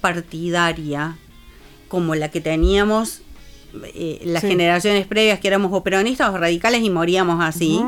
[0.00, 1.18] partidaria
[1.88, 3.20] como la que teníamos
[3.94, 7.82] eh, las generaciones previas, que éramos o peronistas o radicales y moríamos así,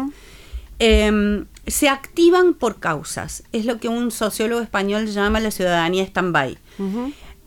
[1.68, 3.44] se activan por causas.
[3.52, 6.58] Es lo que un sociólogo español llama la ciudadanía stand-by.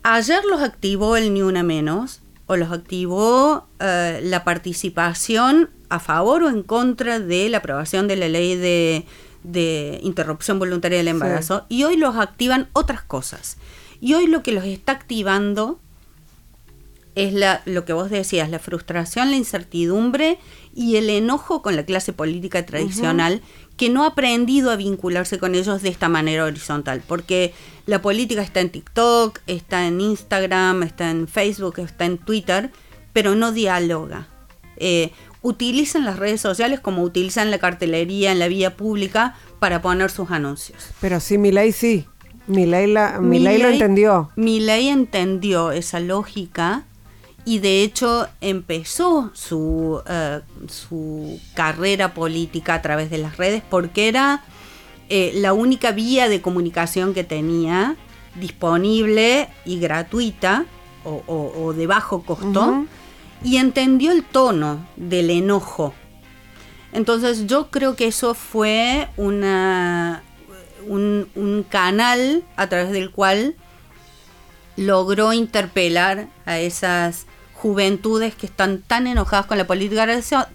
[0.02, 6.42] Ayer los activó el Ni Una Menos, o los activó eh, la participación a favor
[6.42, 11.84] o en contra de la aprobación de la ley de, interrupción voluntaria del embarazo y
[11.84, 13.56] hoy los activan otras cosas.
[14.00, 15.78] Y hoy lo que los está activando
[17.14, 20.38] es la, lo que vos decías, la frustración, la incertidumbre
[20.74, 23.42] y el enojo con la clase política tradicional
[23.82, 27.52] que no ha aprendido a vincularse con ellos de esta manera horizontal, porque
[27.86, 32.70] la política está en TikTok, está en Instagram, está en Facebook, está en Twitter,
[33.12, 34.28] pero no dialoga.
[34.76, 40.12] Eh, utilizan las redes sociales como utilizan la cartelería en la vía pública para poner
[40.12, 40.90] sus anuncios.
[41.00, 42.06] Pero sí, mi ley sí.
[42.46, 44.30] Mi ley, la, lo entendió.
[44.36, 46.84] Mi ley entendió esa lógica
[47.44, 54.08] y de hecho empezó su, eh, su carrera política a través de las redes porque
[54.08, 54.44] era
[55.08, 57.96] eh, la única vía de comunicación que tenía
[58.36, 60.64] disponible y gratuita
[61.04, 62.86] o, de bajo costo
[63.42, 65.92] y entendió el tono del enojo.
[66.92, 70.22] Entonces yo creo que eso fue una,
[70.86, 73.56] un, canal a través del cual
[74.76, 77.26] logró interpelar a esas
[77.62, 80.04] juventudes que están tan enojadas con la política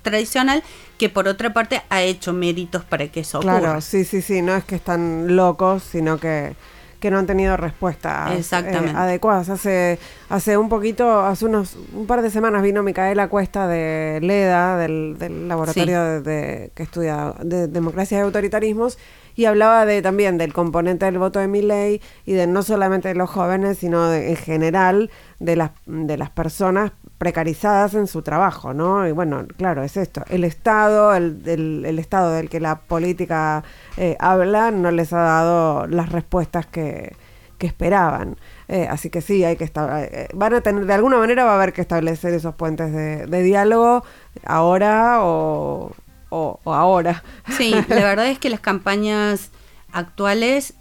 [0.02, 0.62] tradicional
[0.98, 3.60] que por otra parte ha hecho méritos para que eso ocurra.
[3.60, 6.54] Claro, sí, sí, sí, no es que están locos, sino que
[7.00, 9.50] que no han tenido respuestas eh, adecuadas.
[9.50, 14.78] Hace, hace un poquito, hace unos un par de semanas vino Micaela Cuesta de LEDA,
[14.78, 18.98] del, laboratorio de, que estudia de democracia y autoritarismos,
[19.38, 23.08] y hablaba de también del componente del voto de mi ley y de no solamente
[23.08, 28.74] de los jóvenes, sino en general de las, de las personas precarizadas en su trabajo,
[28.74, 29.08] ¿no?
[29.08, 30.24] Y bueno, claro, es esto.
[30.30, 33.64] El Estado, el, el, Estado del que la política
[33.96, 37.16] eh, habla, no les ha dado las respuestas que,
[37.60, 38.38] esperaban.
[38.68, 41.56] Eh, así que sí, hay que eh, van a tener, de alguna manera va a
[41.56, 44.04] haber que establecer esos puentes de, diálogo
[44.46, 45.92] ahora o,
[46.30, 47.24] o, ahora.
[47.58, 49.52] Sí, la verdad es que las campañas
[49.92, 50.74] actuales,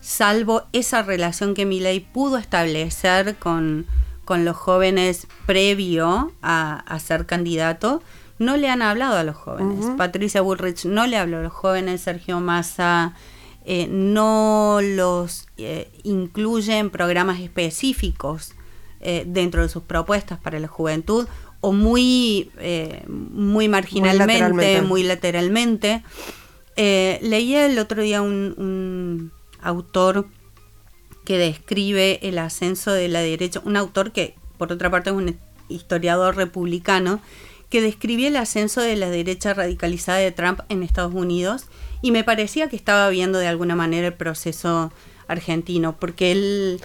[0.00, 3.86] salvo esa relación que mi ley pudo establecer con
[4.24, 8.02] con los jóvenes previo a, ser candidato,
[8.38, 9.86] no le han hablado a los jóvenes.
[9.96, 13.14] Patricia Bullrich no le habló a los jóvenes, Sergio Massa
[13.64, 18.54] eh, no los eh, incluye en programas específicos
[19.00, 21.26] eh, dentro de sus propuestas para la juventud
[21.64, 22.50] o muy,
[23.08, 26.02] muy marginalmente, muy lateralmente.
[26.76, 30.26] leía el otro día un autor
[31.24, 35.38] que describe el ascenso de la derecha, un autor que por otra parte es un
[35.68, 37.20] historiador republicano,
[37.70, 41.66] que describía el ascenso de la derecha radicalizada de Trump en Estados Unidos
[42.02, 44.92] y me parecía que estaba viendo de alguna manera el proceso
[45.28, 46.80] argentino, porque él...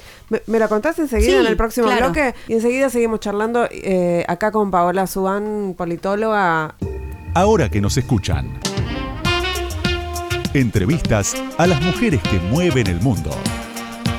[0.47, 4.71] Me, lo contás enseguida en el próximo bloque y enseguida seguimos charlando eh, acá con
[4.71, 6.75] Paola Subán, politóloga.
[7.33, 8.59] Ahora que nos escuchan.
[10.53, 13.31] Entrevistas a las mujeres que mueven el mundo.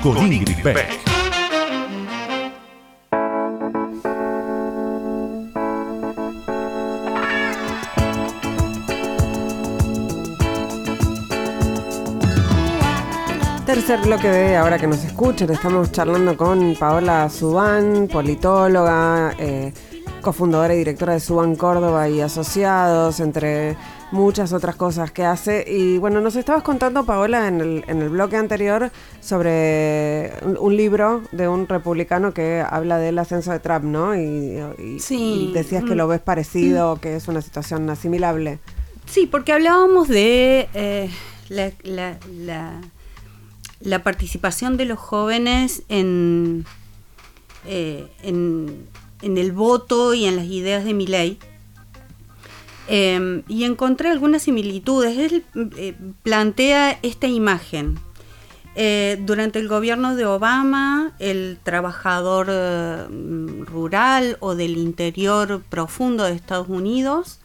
[0.02, 1.09] Con, Ingrid Beck.
[13.70, 19.72] Tercer bloque de Ahora que nos escuchan, estamos charlando con Paola Subán, politóloga, eh,
[20.22, 23.76] cofundadora y directora de Subán Córdoba y Asociados, entre
[24.10, 25.64] muchas otras cosas que hace.
[25.68, 28.90] Y bueno, nos estabas contando, Paola, en el, en el bloque anterior
[29.20, 34.16] sobre un, libro de un republicano que habla del ascenso de Trump, ¿no?
[34.16, 35.52] Y, sí.
[35.54, 38.58] decías que lo ves parecido, que es una situación asimilable.
[39.06, 41.08] Sí, porque hablábamos de eh,
[41.48, 41.70] la
[42.32, 42.80] la
[44.02, 46.66] participación de los jóvenes en,
[47.66, 48.88] eh, en,
[49.22, 51.38] el voto y en las ideas de mi ley.
[52.88, 55.16] Em, y encontré algunas similitudes.
[55.16, 55.44] Él
[55.76, 57.98] eh, plantea esta imagen.
[58.76, 62.46] Eh, durante el gobierno de Obama, el trabajador
[63.66, 67.40] rural o del interior profundo de Estados Unidos,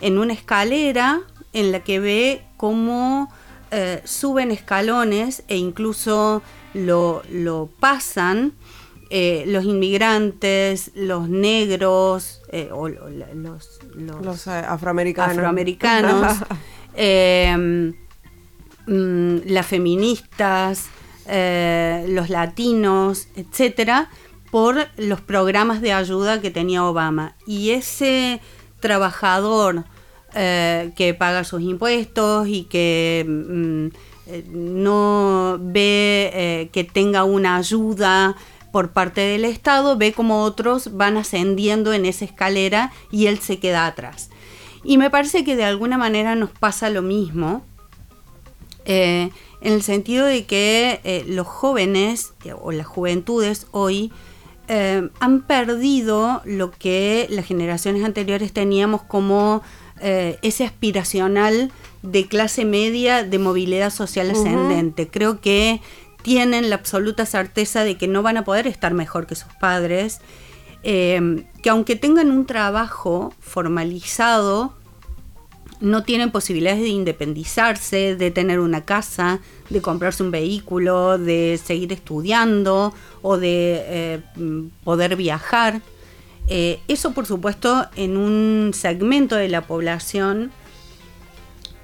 [0.00, 1.20] en una escalera
[1.52, 3.30] en la que ve cómo
[3.74, 6.42] eh, suben escalones e incluso
[6.74, 7.22] lo,
[7.80, 8.52] pasan
[9.08, 13.80] eh, los inmigrantes, los negros eh, o los,
[14.46, 16.36] afroamericanos, afroamericanos
[18.86, 20.88] mm, las feministas,
[21.26, 24.10] los latinos, etcétera,
[24.50, 27.36] por los programas de ayuda que tenía Obama.
[27.46, 28.42] Y ese
[28.80, 29.84] trabajador
[30.34, 33.86] eh, que paga sus impuestos y que mm,
[34.28, 38.34] eh, no ve eh, que tenga una ayuda
[38.72, 43.58] por parte del Estado, ve como otros van ascendiendo en esa escalera y él se
[43.58, 44.30] queda atrás.
[44.84, 47.62] Y me parece que de alguna manera nos pasa lo mismo,
[48.86, 49.30] en
[49.60, 54.10] el sentido de que los jóvenes o las juventudes hoy
[54.66, 59.62] han perdido lo que las generaciones anteriores teníamos como
[60.02, 61.70] eh, ese aspiracional
[62.02, 65.08] de clase media de movilidad social ascendente.
[65.08, 65.80] Creo que
[66.22, 70.20] tienen la absoluta certeza de que no van a poder estar mejor que sus padres,
[70.82, 74.74] eh, que aunque tengan un trabajo formalizado,
[75.82, 81.92] no tienen posibilidades de independizarse, de tener una casa, de comprarse un vehículo, de seguir
[81.92, 84.20] estudiando o de eh,
[84.84, 85.82] poder viajar.
[86.48, 90.50] Eh, eso, por supuesto, en un segmento de la población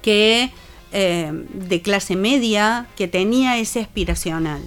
[0.01, 0.51] que
[0.91, 4.61] eh, de clase media, que tenía ese aspiracional.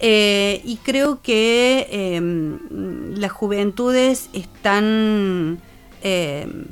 [0.00, 2.58] Eh, y creo que em,
[3.16, 5.60] las juventudes están
[6.02, 6.66] em,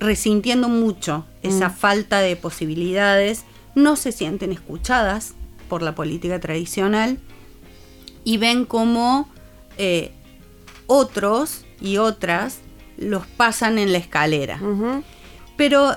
[0.00, 1.74] resintiendo mucho esa mm.
[1.74, 3.44] falta de posibilidades,
[3.74, 5.34] no se sienten escuchadas
[5.68, 7.18] por la política tradicional
[8.24, 9.28] y ven como
[10.86, 12.60] otros y otras
[12.96, 14.60] los pasan en la escalera.
[15.56, 15.92] Pero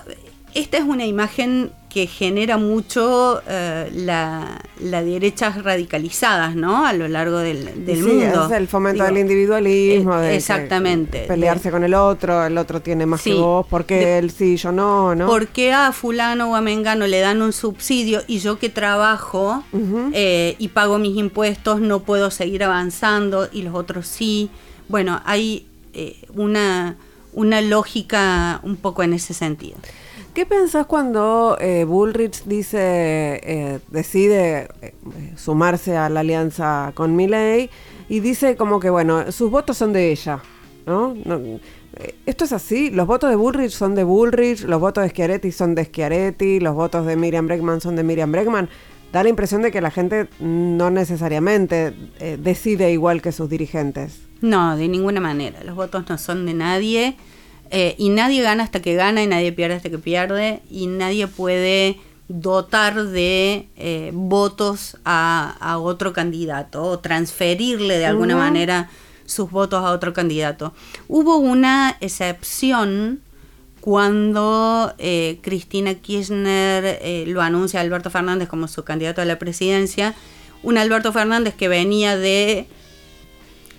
[0.53, 6.85] esta es una imagen que genera mucho eh, la, la, derechas radicalizadas, ¿no?
[6.85, 8.47] A lo largo del, del sí, mundo.
[8.47, 10.19] Es el fomento del individualismo.
[10.19, 11.19] Eh, exactamente.
[11.25, 15.15] pelearse con el otro, el otro tiene más que vos, porque él sí, yo no,
[15.15, 15.25] ¿no?
[15.27, 19.63] Porque a fulano o a mengano le dan un subsidio y yo que trabajo
[20.11, 24.49] eh, y pago mis impuestos no puedo seguir avanzando y los otros sí.
[24.89, 25.65] Bueno, hay
[25.95, 26.97] eh, una,
[27.31, 29.77] una lógica un poco en ese sentido.
[30.33, 32.79] ¿Qué pensás cuando eh, Bullrich dice,
[33.41, 34.67] eh, decide
[35.37, 37.69] sumarse a la alianza con Milley
[38.09, 40.41] y dice como que, bueno, sus votos son de ella,
[40.85, 41.15] ¿no?
[42.25, 42.89] esto es así?
[42.89, 44.63] ¿Los votos de Bullrich son de Bullrich?
[44.63, 46.59] ¿Los votos de Schiaretti son de Schiaretti?
[46.59, 48.67] ¿Los votos de Miriam Bregman son de Miriam Bregman?
[49.13, 51.93] Da la impresión de que la gente no necesariamente
[52.37, 54.25] decide igual que sus dirigentes.
[54.45, 55.63] No, de ninguna manera.
[55.63, 57.17] Los votos no son de nadie.
[57.71, 60.61] Eh, y nadie gana hasta que gana y nadie pierde hasta que pierde.
[60.69, 68.89] Y nadie puede dotar de eh, votos a, otro candidato o transferirle de alguna manera
[69.25, 70.73] sus votos a otro candidato.
[71.07, 73.21] Hubo una excepción
[73.81, 80.13] cuando eh, Cristina Kirchner lo anuncia a Alberto Fernández como su candidato a la presidencia.
[80.61, 82.67] Un Alberto Fernández que venía de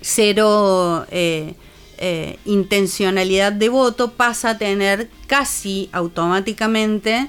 [0.06, 1.54] cero eh,
[1.98, 7.28] eh, intencionalidad de voto pasa a tener casi automáticamente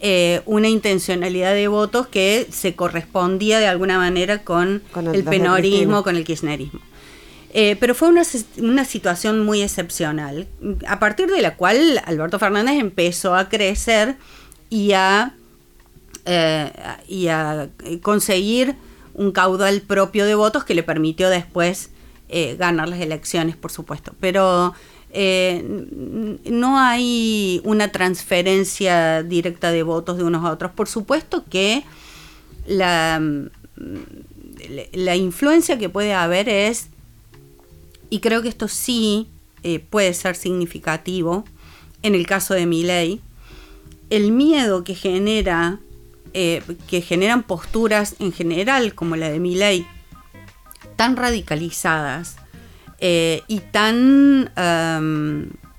[0.00, 6.16] eh, una intencionalidad de votos que se correspondía de alguna manera con, el, penorismo, con
[6.16, 6.80] el kirchnerismo.
[7.52, 8.22] pero fue una,
[8.58, 10.46] una, situación muy excepcional,
[10.86, 14.16] a partir de la cual Alberto Fernández empezó a crecer
[14.70, 15.34] y a
[16.26, 16.72] eh,
[17.06, 17.68] y a
[18.00, 18.76] conseguir
[19.12, 21.90] un caudal propio de votos que le permitió después
[22.28, 24.14] eh, ganar las elecciones, por supuesto.
[24.20, 24.74] Pero
[25.16, 30.72] no hay una transferencia directa de votos de unos a otros.
[30.72, 31.84] Por supuesto que
[32.66, 33.22] la,
[34.92, 36.88] la influencia que puede haber es,
[38.10, 39.28] y creo que esto sí
[39.88, 41.44] puede ser significativo,
[42.02, 43.20] en el caso de Milley,
[44.10, 45.78] el miedo que genera
[46.36, 49.86] eh, que generan posturas en general como la de Milley
[50.96, 52.36] tan radicalizadas
[52.98, 54.50] eh, y tan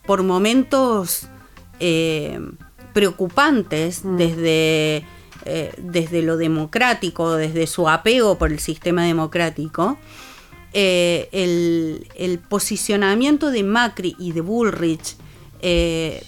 [0.06, 1.28] por momentos
[1.80, 2.40] eh,
[2.94, 4.18] preocupantes mm.
[4.18, 5.06] desde,
[5.78, 9.98] desde lo democrático, desde su apego por el sistema democrático,
[10.74, 15.16] el, el, posicionamiento de Macri y de Bullrich
[15.68, 16.24] eh,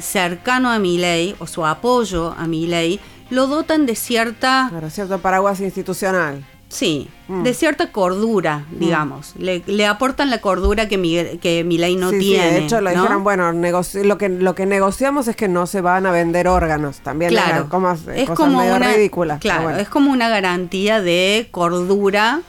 [0.00, 4.68] cercano a mi ley o su apoyo a mi ley lo dotan de cierta...
[4.70, 6.42] Claro, cierto paraguas institucional.
[6.68, 7.44] Sí, mm.
[7.44, 8.78] de cierta cordura, mm.
[8.78, 9.34] digamos.
[9.38, 11.64] Le, aportan la cordura que mi, que
[11.96, 12.52] no tiene.
[12.52, 16.06] de hecho, le dijeron, bueno, lo, que, lo que negociamos es que no se van
[16.06, 16.98] a vender órganos.
[16.98, 19.38] También claro, como, es como una, ridícula.
[19.38, 22.42] Claro, es como una garantía de cordura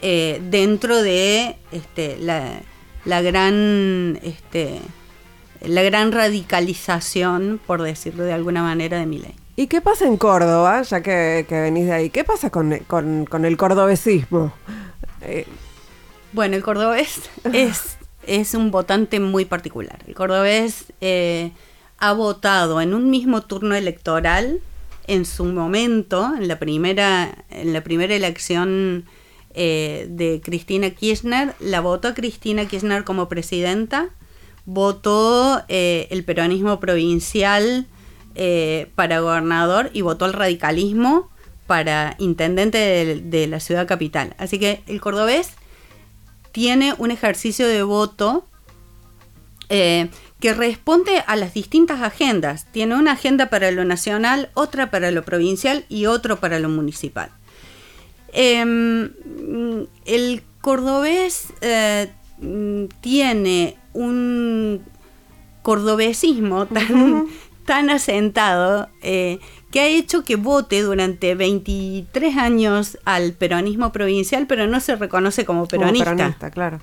[0.00, 2.60] eh, dentro de este, la,
[3.04, 4.18] la gran...
[4.22, 4.80] Este,
[5.62, 9.34] la gran radicalización, por decirlo de alguna manera, de mi ley.
[9.56, 12.10] ¿Y qué pasa en Córdoba, ya que, venís de ahí?
[12.10, 14.52] ¿Qué pasa con, el cordobesismo?
[15.22, 15.46] Eh,
[16.32, 17.96] bueno, el cordobés es,
[18.26, 19.98] es un votante muy particular.
[20.06, 21.52] El cordobés eh,
[21.98, 24.60] ha votado en un mismo turno electoral
[25.06, 29.06] en su momento, en la primera, en la primera elección
[29.54, 34.10] eh, de Cristina Kirchner, la votó Cristina Kirchner como presidenta
[34.66, 37.86] votó eh, el peronismo provincial
[38.38, 41.30] eh, para gobernador y votó el radicalismo
[41.66, 44.34] para intendente de, la ciudad capital.
[44.36, 45.52] Así que el cordobés
[46.52, 48.46] tiene un ejercicio de voto
[49.70, 52.66] eh, que responde a las distintas agendas.
[52.72, 57.30] Tiene una agenda para lo nacional, otra para lo provincial y otro para lo municipal.
[58.34, 59.12] Em,
[60.04, 61.54] el cordobés
[63.00, 64.82] tiene un
[65.66, 67.26] cordobesismo tan,
[67.66, 69.38] tan asentado eh,
[69.70, 75.44] que ha hecho que vote durante 23 años al peronismo provincial, pero no se reconoce
[75.44, 76.50] como peronista.
[76.50, 76.80] claro.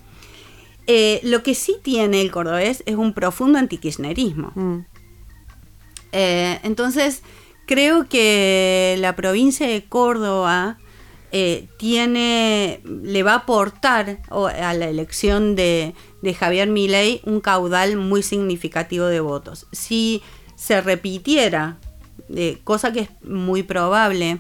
[0.86, 4.52] Eh, lo que sí tiene el cordobés es un profundo antikirchnerismo.
[4.54, 4.80] Mm.
[6.12, 7.24] Eh, entonces,
[7.66, 10.78] creo que la provincia de Córdoba
[11.78, 18.22] tiene, le va a aportar a la elección de, de Javier Milei un caudal muy
[18.22, 19.66] significativo de votos.
[19.72, 20.22] Si
[20.64, 21.76] se repitiera,
[22.34, 24.40] eh, cosa que es muy probable,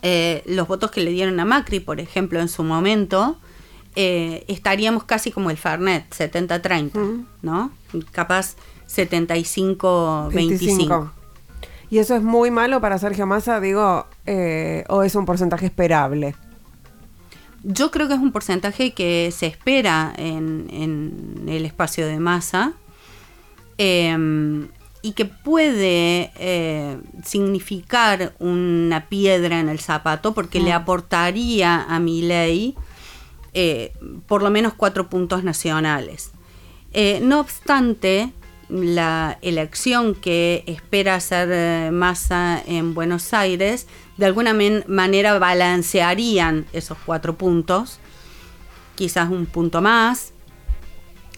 [0.00, 3.36] eh, los votos que le dieron a Macri, por ejemplo, en su momento,
[3.94, 7.70] eh, estaríamos casi como el Farnet, 70-30, ¿no?
[8.12, 8.56] Capaz
[8.88, 11.10] 75-25.
[11.90, 14.06] ¿Y eso es muy malo para Sergio Massa, digo,
[14.88, 16.34] o es un porcentaje esperable?
[17.64, 22.72] Yo creo que es un porcentaje que se espera en, el espacio de masa
[23.76, 24.68] em,
[25.02, 30.76] y que puede eh, significar una piedra en el zapato porque le mm.
[30.76, 32.76] aportaría a mi ley
[33.52, 33.92] eh,
[34.26, 36.30] por lo menos cuatro puntos nacionales.
[36.92, 38.32] Eh, no obstante,
[38.68, 43.86] la elección que espera hacer Massa en Buenos Aires
[44.16, 47.98] de alguna manera balancearían esos cuatro puntos,
[48.94, 50.31] quizás un punto más,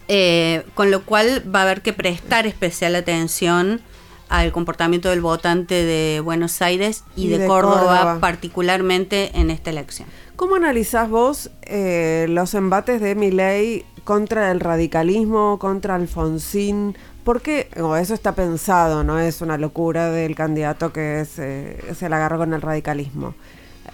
[0.08, 3.80] eh, con lo cual va a haber que prestar especial atención
[4.28, 10.08] al comportamiento del votante de Buenos Aires y, de, Córdoba, particularmente en esta elección.
[10.36, 16.96] ¿Cómo analizás vos eh, los embates de Milei contra el radicalismo, contra Alfonsín?
[17.22, 17.68] Porque
[18.00, 22.52] eso está pensado, no es una locura del candidato que se, se la agarró con
[22.52, 23.34] el radicalismo.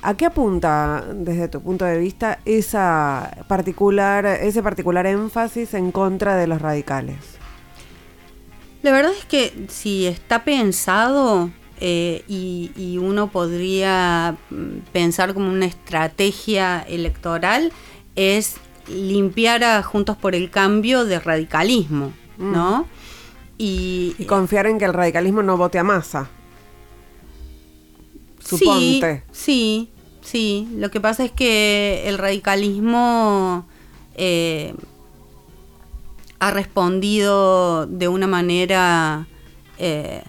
[0.03, 6.37] ¿A qué apunta, desde tu punto de vista, esa particular, ese particular énfasis en contra
[6.37, 7.19] de los radicales?
[8.83, 15.67] La verdad es que si está pensado eh, y, uno podría mm, pensar como una
[15.67, 17.73] estrategia electoral,
[18.17, 18.57] es
[18.89, 22.83] limpiar a Juntos por el Cambio de radicalismo, ¿no?
[22.83, 22.87] Mm.
[23.59, 26.31] Y, confiar en que el radicalismo no vote a masa.
[28.59, 29.23] Suponte.
[29.33, 29.91] Sí,
[30.23, 33.67] sí, Lo que pasa es que el radicalismo
[34.15, 34.75] eh,
[36.39, 39.27] ha respondido de una manera
[39.79, 40.23] eh,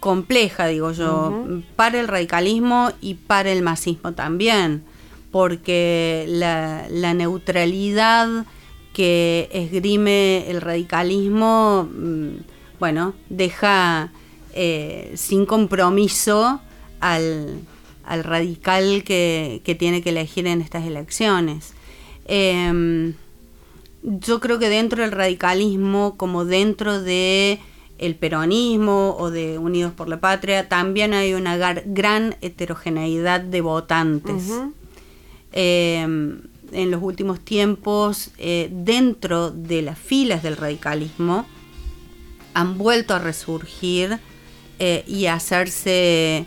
[0.00, 4.82] compleja, digo yo, para el radicalismo y para el masismo también,
[5.30, 8.46] porque la, neutralidad
[8.92, 12.28] que esgrime el radicalismo, mm,
[12.78, 14.10] bueno, deja
[14.54, 16.60] eh, sin compromiso
[17.00, 17.60] al,
[18.04, 21.74] radical que, tiene que elegir en estas elecciones.
[22.26, 23.14] Em,
[24.02, 27.60] yo creo que dentro del radicalismo, como dentro de
[27.98, 34.50] el peronismo o de Unidos por la Patria, también hay una gran heterogeneidad de votantes.
[35.52, 36.42] Em,
[36.72, 41.46] en los últimos tiempos, eh, dentro de las filas del radicalismo,
[42.54, 44.18] han vuelto a resurgir
[44.84, 46.44] eh, y hacerse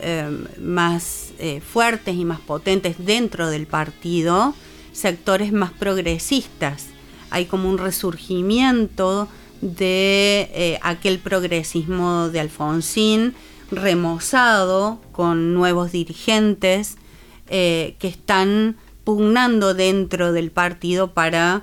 [0.00, 4.56] em, más eh, fuertes y más potentes dentro del partido
[4.90, 6.86] sectores más progresistas.
[7.30, 9.28] Hay como un resurgimiento
[9.60, 13.34] de eh, aquel progresismo de Alfonsín,
[13.70, 16.96] remozado con nuevos dirigentes
[17.48, 21.62] eh, que están pugnando dentro del partido para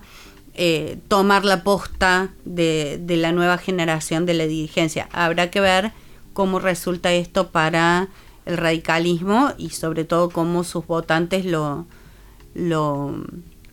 [0.54, 5.10] eh, tomar la posta de, de, la nueva generación de la dirigencia.
[5.12, 5.92] Habrá que ver
[6.34, 8.10] cómo resulta esto para
[8.46, 11.86] el radicalismo y sobre todo cómo sus votantes lo,
[12.54, 13.16] lo,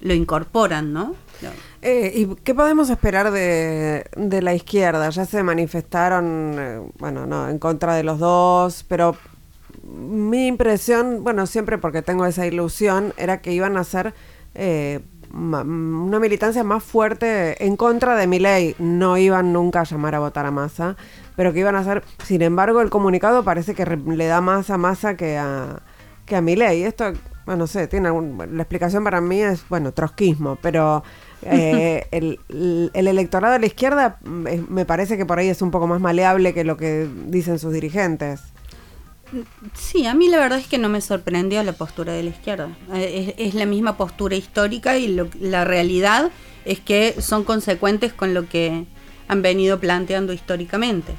[0.02, 1.14] incorporan, ¿no?
[1.82, 4.04] Eh, ¿Y qué podemos esperar de,
[4.42, 5.10] la izquierda?
[5.10, 9.16] Ya se manifestaron, eh, bueno, no, en contra de los dos, pero
[9.82, 14.14] mi impresión, bueno, siempre porque tengo esa ilusión, era que iban a ser
[14.54, 15.00] eh,
[15.32, 18.74] una militancia más fuerte en contra de mi ley.
[18.78, 20.96] No iban nunca a llamar a votar a Massa,
[21.36, 24.78] pero que iban a ser, sin embargo, el comunicado parece que le da más a
[24.78, 25.80] Massa que a,
[26.26, 26.82] que a mi ley.
[26.82, 27.12] Esto,
[27.46, 31.02] bueno, no sé, tiene la explicación para mí es, bueno, trotskismo, pero
[31.42, 35.86] eh, el, electorado de la izquierda mm, me parece que por ahí es un poco
[35.86, 38.40] más maleable que lo que dicen sus dirigentes.
[39.74, 42.76] Sí, a mí la verdad es que no me sorprendió la postura de la izquierda.
[42.94, 46.30] Eh, es, la misma postura histórica y la realidad
[46.64, 48.86] es que son consecuentes con lo que
[49.30, 51.12] han venido planteando históricamente.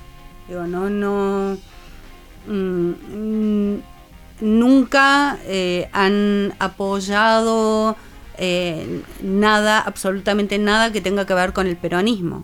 [0.49, 1.57] Digo, no, no.
[2.45, 3.77] Mm,
[4.41, 7.95] nunca eh, han apoyado
[8.37, 12.43] eh, nada, absolutamente nada que tenga que ver con el peronismo.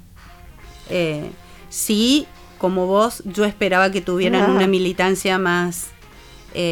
[0.89, 1.29] Eh,
[1.67, 2.27] sí,
[2.59, 5.87] como vos, yo esperaba que tuvieran una militancia más,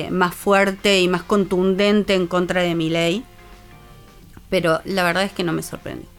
[0.09, 3.25] más fuerte y más contundente en contra de mi ley,
[4.49, 6.14] pero la verdad es que no me sorprende.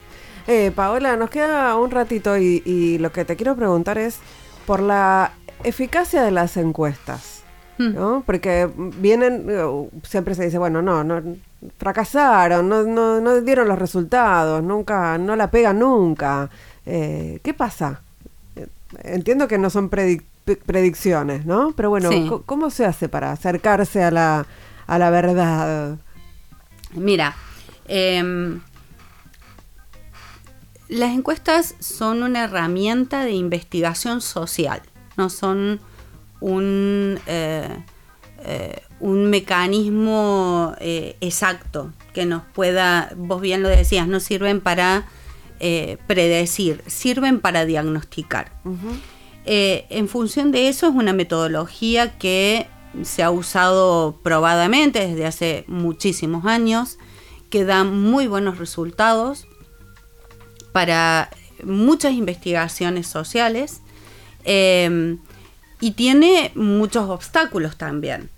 [0.74, 4.18] Paola, nos queda un ratito y, y lo que te quiero preguntar es
[4.66, 5.32] por la
[5.64, 7.36] eficacia de las encuestas.
[7.78, 7.94] Hmm.
[7.94, 8.22] ¿no?
[8.24, 9.46] Porque vienen,
[10.02, 11.22] siempre se dice, bueno, no, no,
[11.78, 16.48] fracasaron, no, no, no dieron los resultados, nunca, no la pegan nunca.
[16.86, 18.00] Eh, ¿Qué pasa?
[19.02, 21.72] Entiendo que no son predicciones, ¿no?
[21.76, 22.10] Pero bueno,
[22.46, 24.46] ¿cómo se hace para acercarse a la,
[24.86, 25.98] a la verdad?
[26.94, 27.34] Mira,
[27.88, 28.62] em,
[30.88, 34.82] las encuestas son una herramienta de investigación social,
[35.16, 35.80] no son
[36.40, 37.18] un...
[37.26, 37.68] Eh,
[38.44, 45.06] eh, un mecanismo eh, exacto que nos pueda, vos bien lo decías, no sirven para
[46.06, 48.52] predecir, sirven para diagnosticar.
[49.44, 52.68] En función de eso es una metodología que
[53.02, 56.98] se ha usado probadamente desde hace muchísimos años,
[57.50, 59.46] que da muy buenos resultados
[60.76, 61.30] para
[61.64, 63.80] muchas investigaciones sociales
[65.80, 68.28] y tiene muchos obstáculos también.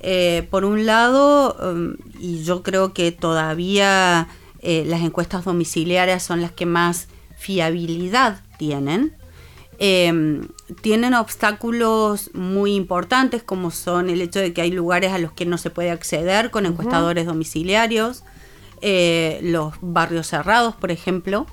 [0.00, 4.26] Eh, por un lado, um, y yo creo que todavía
[4.60, 7.06] eh, las encuestas domiciliarias son las que más
[7.38, 9.14] fiabilidad tienen,
[9.78, 10.48] em,
[10.82, 15.46] tienen obstáculos muy importantes como son el hecho de que hay lugares a los que
[15.46, 18.24] no se puede acceder con encuestadores domiciliarios,
[18.80, 21.46] eh, los barrios cerrados, por ejemplo,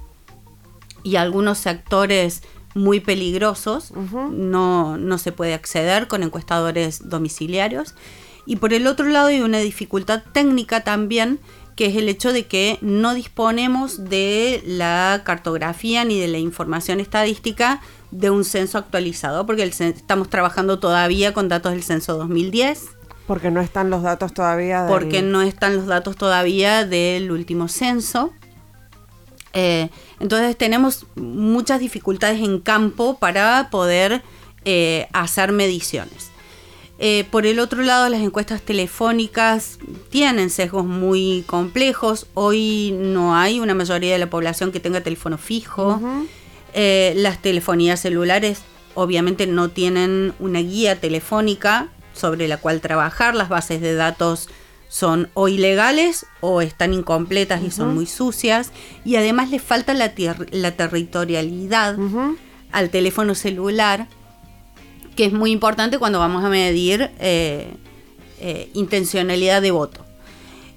[1.04, 2.44] y algunos sectores
[2.74, 3.92] muy peligrosos,
[4.32, 7.96] no, no se puede acceder con encuestadores domiciliarios.
[8.46, 11.40] Y por el otro lado hay una dificultad técnica también,
[11.76, 17.00] que es el hecho de que no disponemos de la cartografía ni de la información
[17.00, 17.82] estadística
[18.12, 22.90] de un censo actualizado, porque estamos trabajando todavía con datos del censo 2010.
[23.28, 24.86] Porque no están los datos todavía.
[24.88, 28.34] Porque no están los datos todavía del último censo.
[29.54, 29.90] Eh,
[30.22, 34.22] entonces tenemos muchas dificultades en campo para poder
[34.66, 36.30] eh, hacer mediciones.
[37.00, 39.80] Eh, por el otro lado, las encuestas telefónicas
[40.12, 42.28] tienen sesgos muy complejos.
[42.36, 46.00] Hoy no hay una mayoría de la población que tenga teléfono fijo.
[46.76, 48.62] Eh, las telefonías celulares
[48.94, 54.50] obviamente no tienen una guía telefónica sobre la cual trabajar, las bases de datos
[54.92, 58.74] son o ilegales o están incompletas y son muy sucias
[59.06, 60.12] y además le falta la,
[60.52, 61.98] la territorialidad
[62.74, 64.10] al teléfono celular
[65.16, 67.72] que es muy importante cuando vamos a medir eh,
[68.42, 70.06] eh, intencionalidad de voto.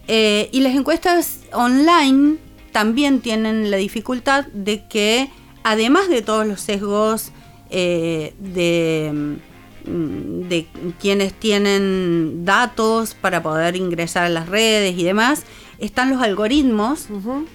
[0.06, 2.36] Eh, y las encuestas online
[2.70, 5.28] también tienen la dificultad de que
[5.64, 7.32] además de todos los sesgos
[7.68, 9.40] de
[9.86, 10.66] de
[11.00, 15.44] quienes tienen datos para poder ingresar a las redes y demás,
[15.78, 17.08] están los algoritmos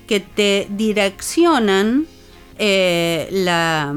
[0.08, 2.06] que te direccionan
[2.58, 3.96] eh, la,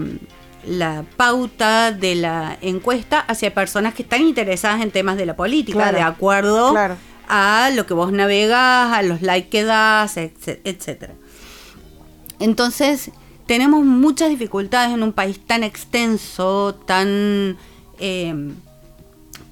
[1.16, 6.01] pauta de la encuesta hacia personas que están interesadas en temas de la política, de
[6.01, 6.74] acuerdo
[7.28, 11.11] a lo que vos navegas, a los likes que das, etc.
[12.39, 13.11] Entonces,
[13.47, 17.57] tenemos muchas dificultades en un país tan extenso, tan
[18.05, 18.57] Em,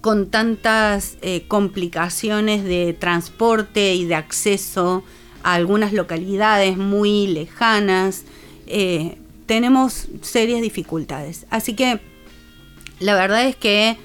[0.01, 5.05] con tantas eh, complicaciones de transporte y de acceso
[5.45, 8.25] a algunas localidades muy lejanas,
[8.67, 11.47] eh, tenemos serias dificultades.
[11.49, 12.01] Así que
[12.99, 13.99] la verdad es que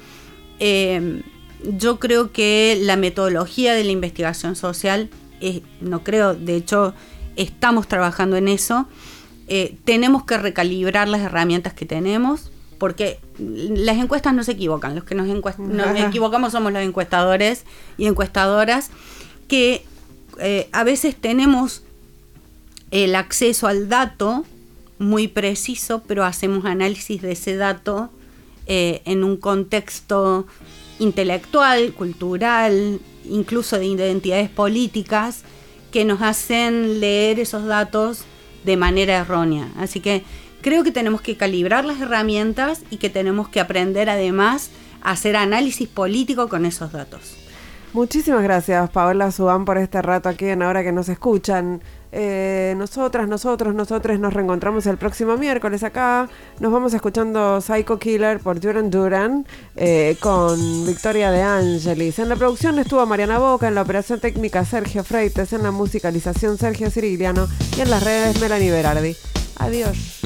[0.59, 1.23] em,
[1.63, 5.09] yo creo que la metodología de la investigación social,
[5.81, 6.93] no creo, de hecho
[7.35, 8.87] estamos trabajando en eso,
[9.47, 15.03] eh, tenemos que recalibrar las herramientas que tenemos porque las encuestas no se equivocan, los
[15.03, 15.27] que nos,
[15.97, 17.65] equivocamos somos los encuestadores
[17.97, 18.89] y encuestadoras,
[19.47, 19.85] que
[20.39, 21.83] eh, a veces tenemos
[22.91, 24.45] el acceso al dato
[24.97, 28.09] muy preciso, pero hacemos análisis de ese dato
[28.67, 30.47] eh, en un contexto
[30.99, 35.43] intelectual, cultural, incluso de identidades políticas,
[35.91, 38.23] que nos hacen leer esos datos
[38.63, 39.71] de manera errónea.
[39.77, 40.23] Así que
[40.65, 44.71] Creo que tenemos que calibrar las herramientas y que tenemos que aprender además
[45.03, 47.37] a hacer análisis político con esos datos.
[47.93, 51.83] Muchísimas gracias, Paola Subán, por este rato aquí en Ahora que nos escuchan.
[52.11, 56.29] Eh, nosotras, nosotros, nosotros nos reencontramos el próximo miércoles acá.
[56.59, 59.45] Nos vamos escuchando Psycho Killer por Duran Duran
[59.75, 60.57] eh, con
[60.87, 62.17] Victoria de Angelis.
[62.17, 66.57] En la producción estuvo Mariana Boca, en la operación técnica Sergio Freites, en la musicalización
[66.57, 67.47] Sergio Cirigliano
[67.77, 69.15] y en las redes Melanie Berardi.
[69.57, 70.21] Adiós.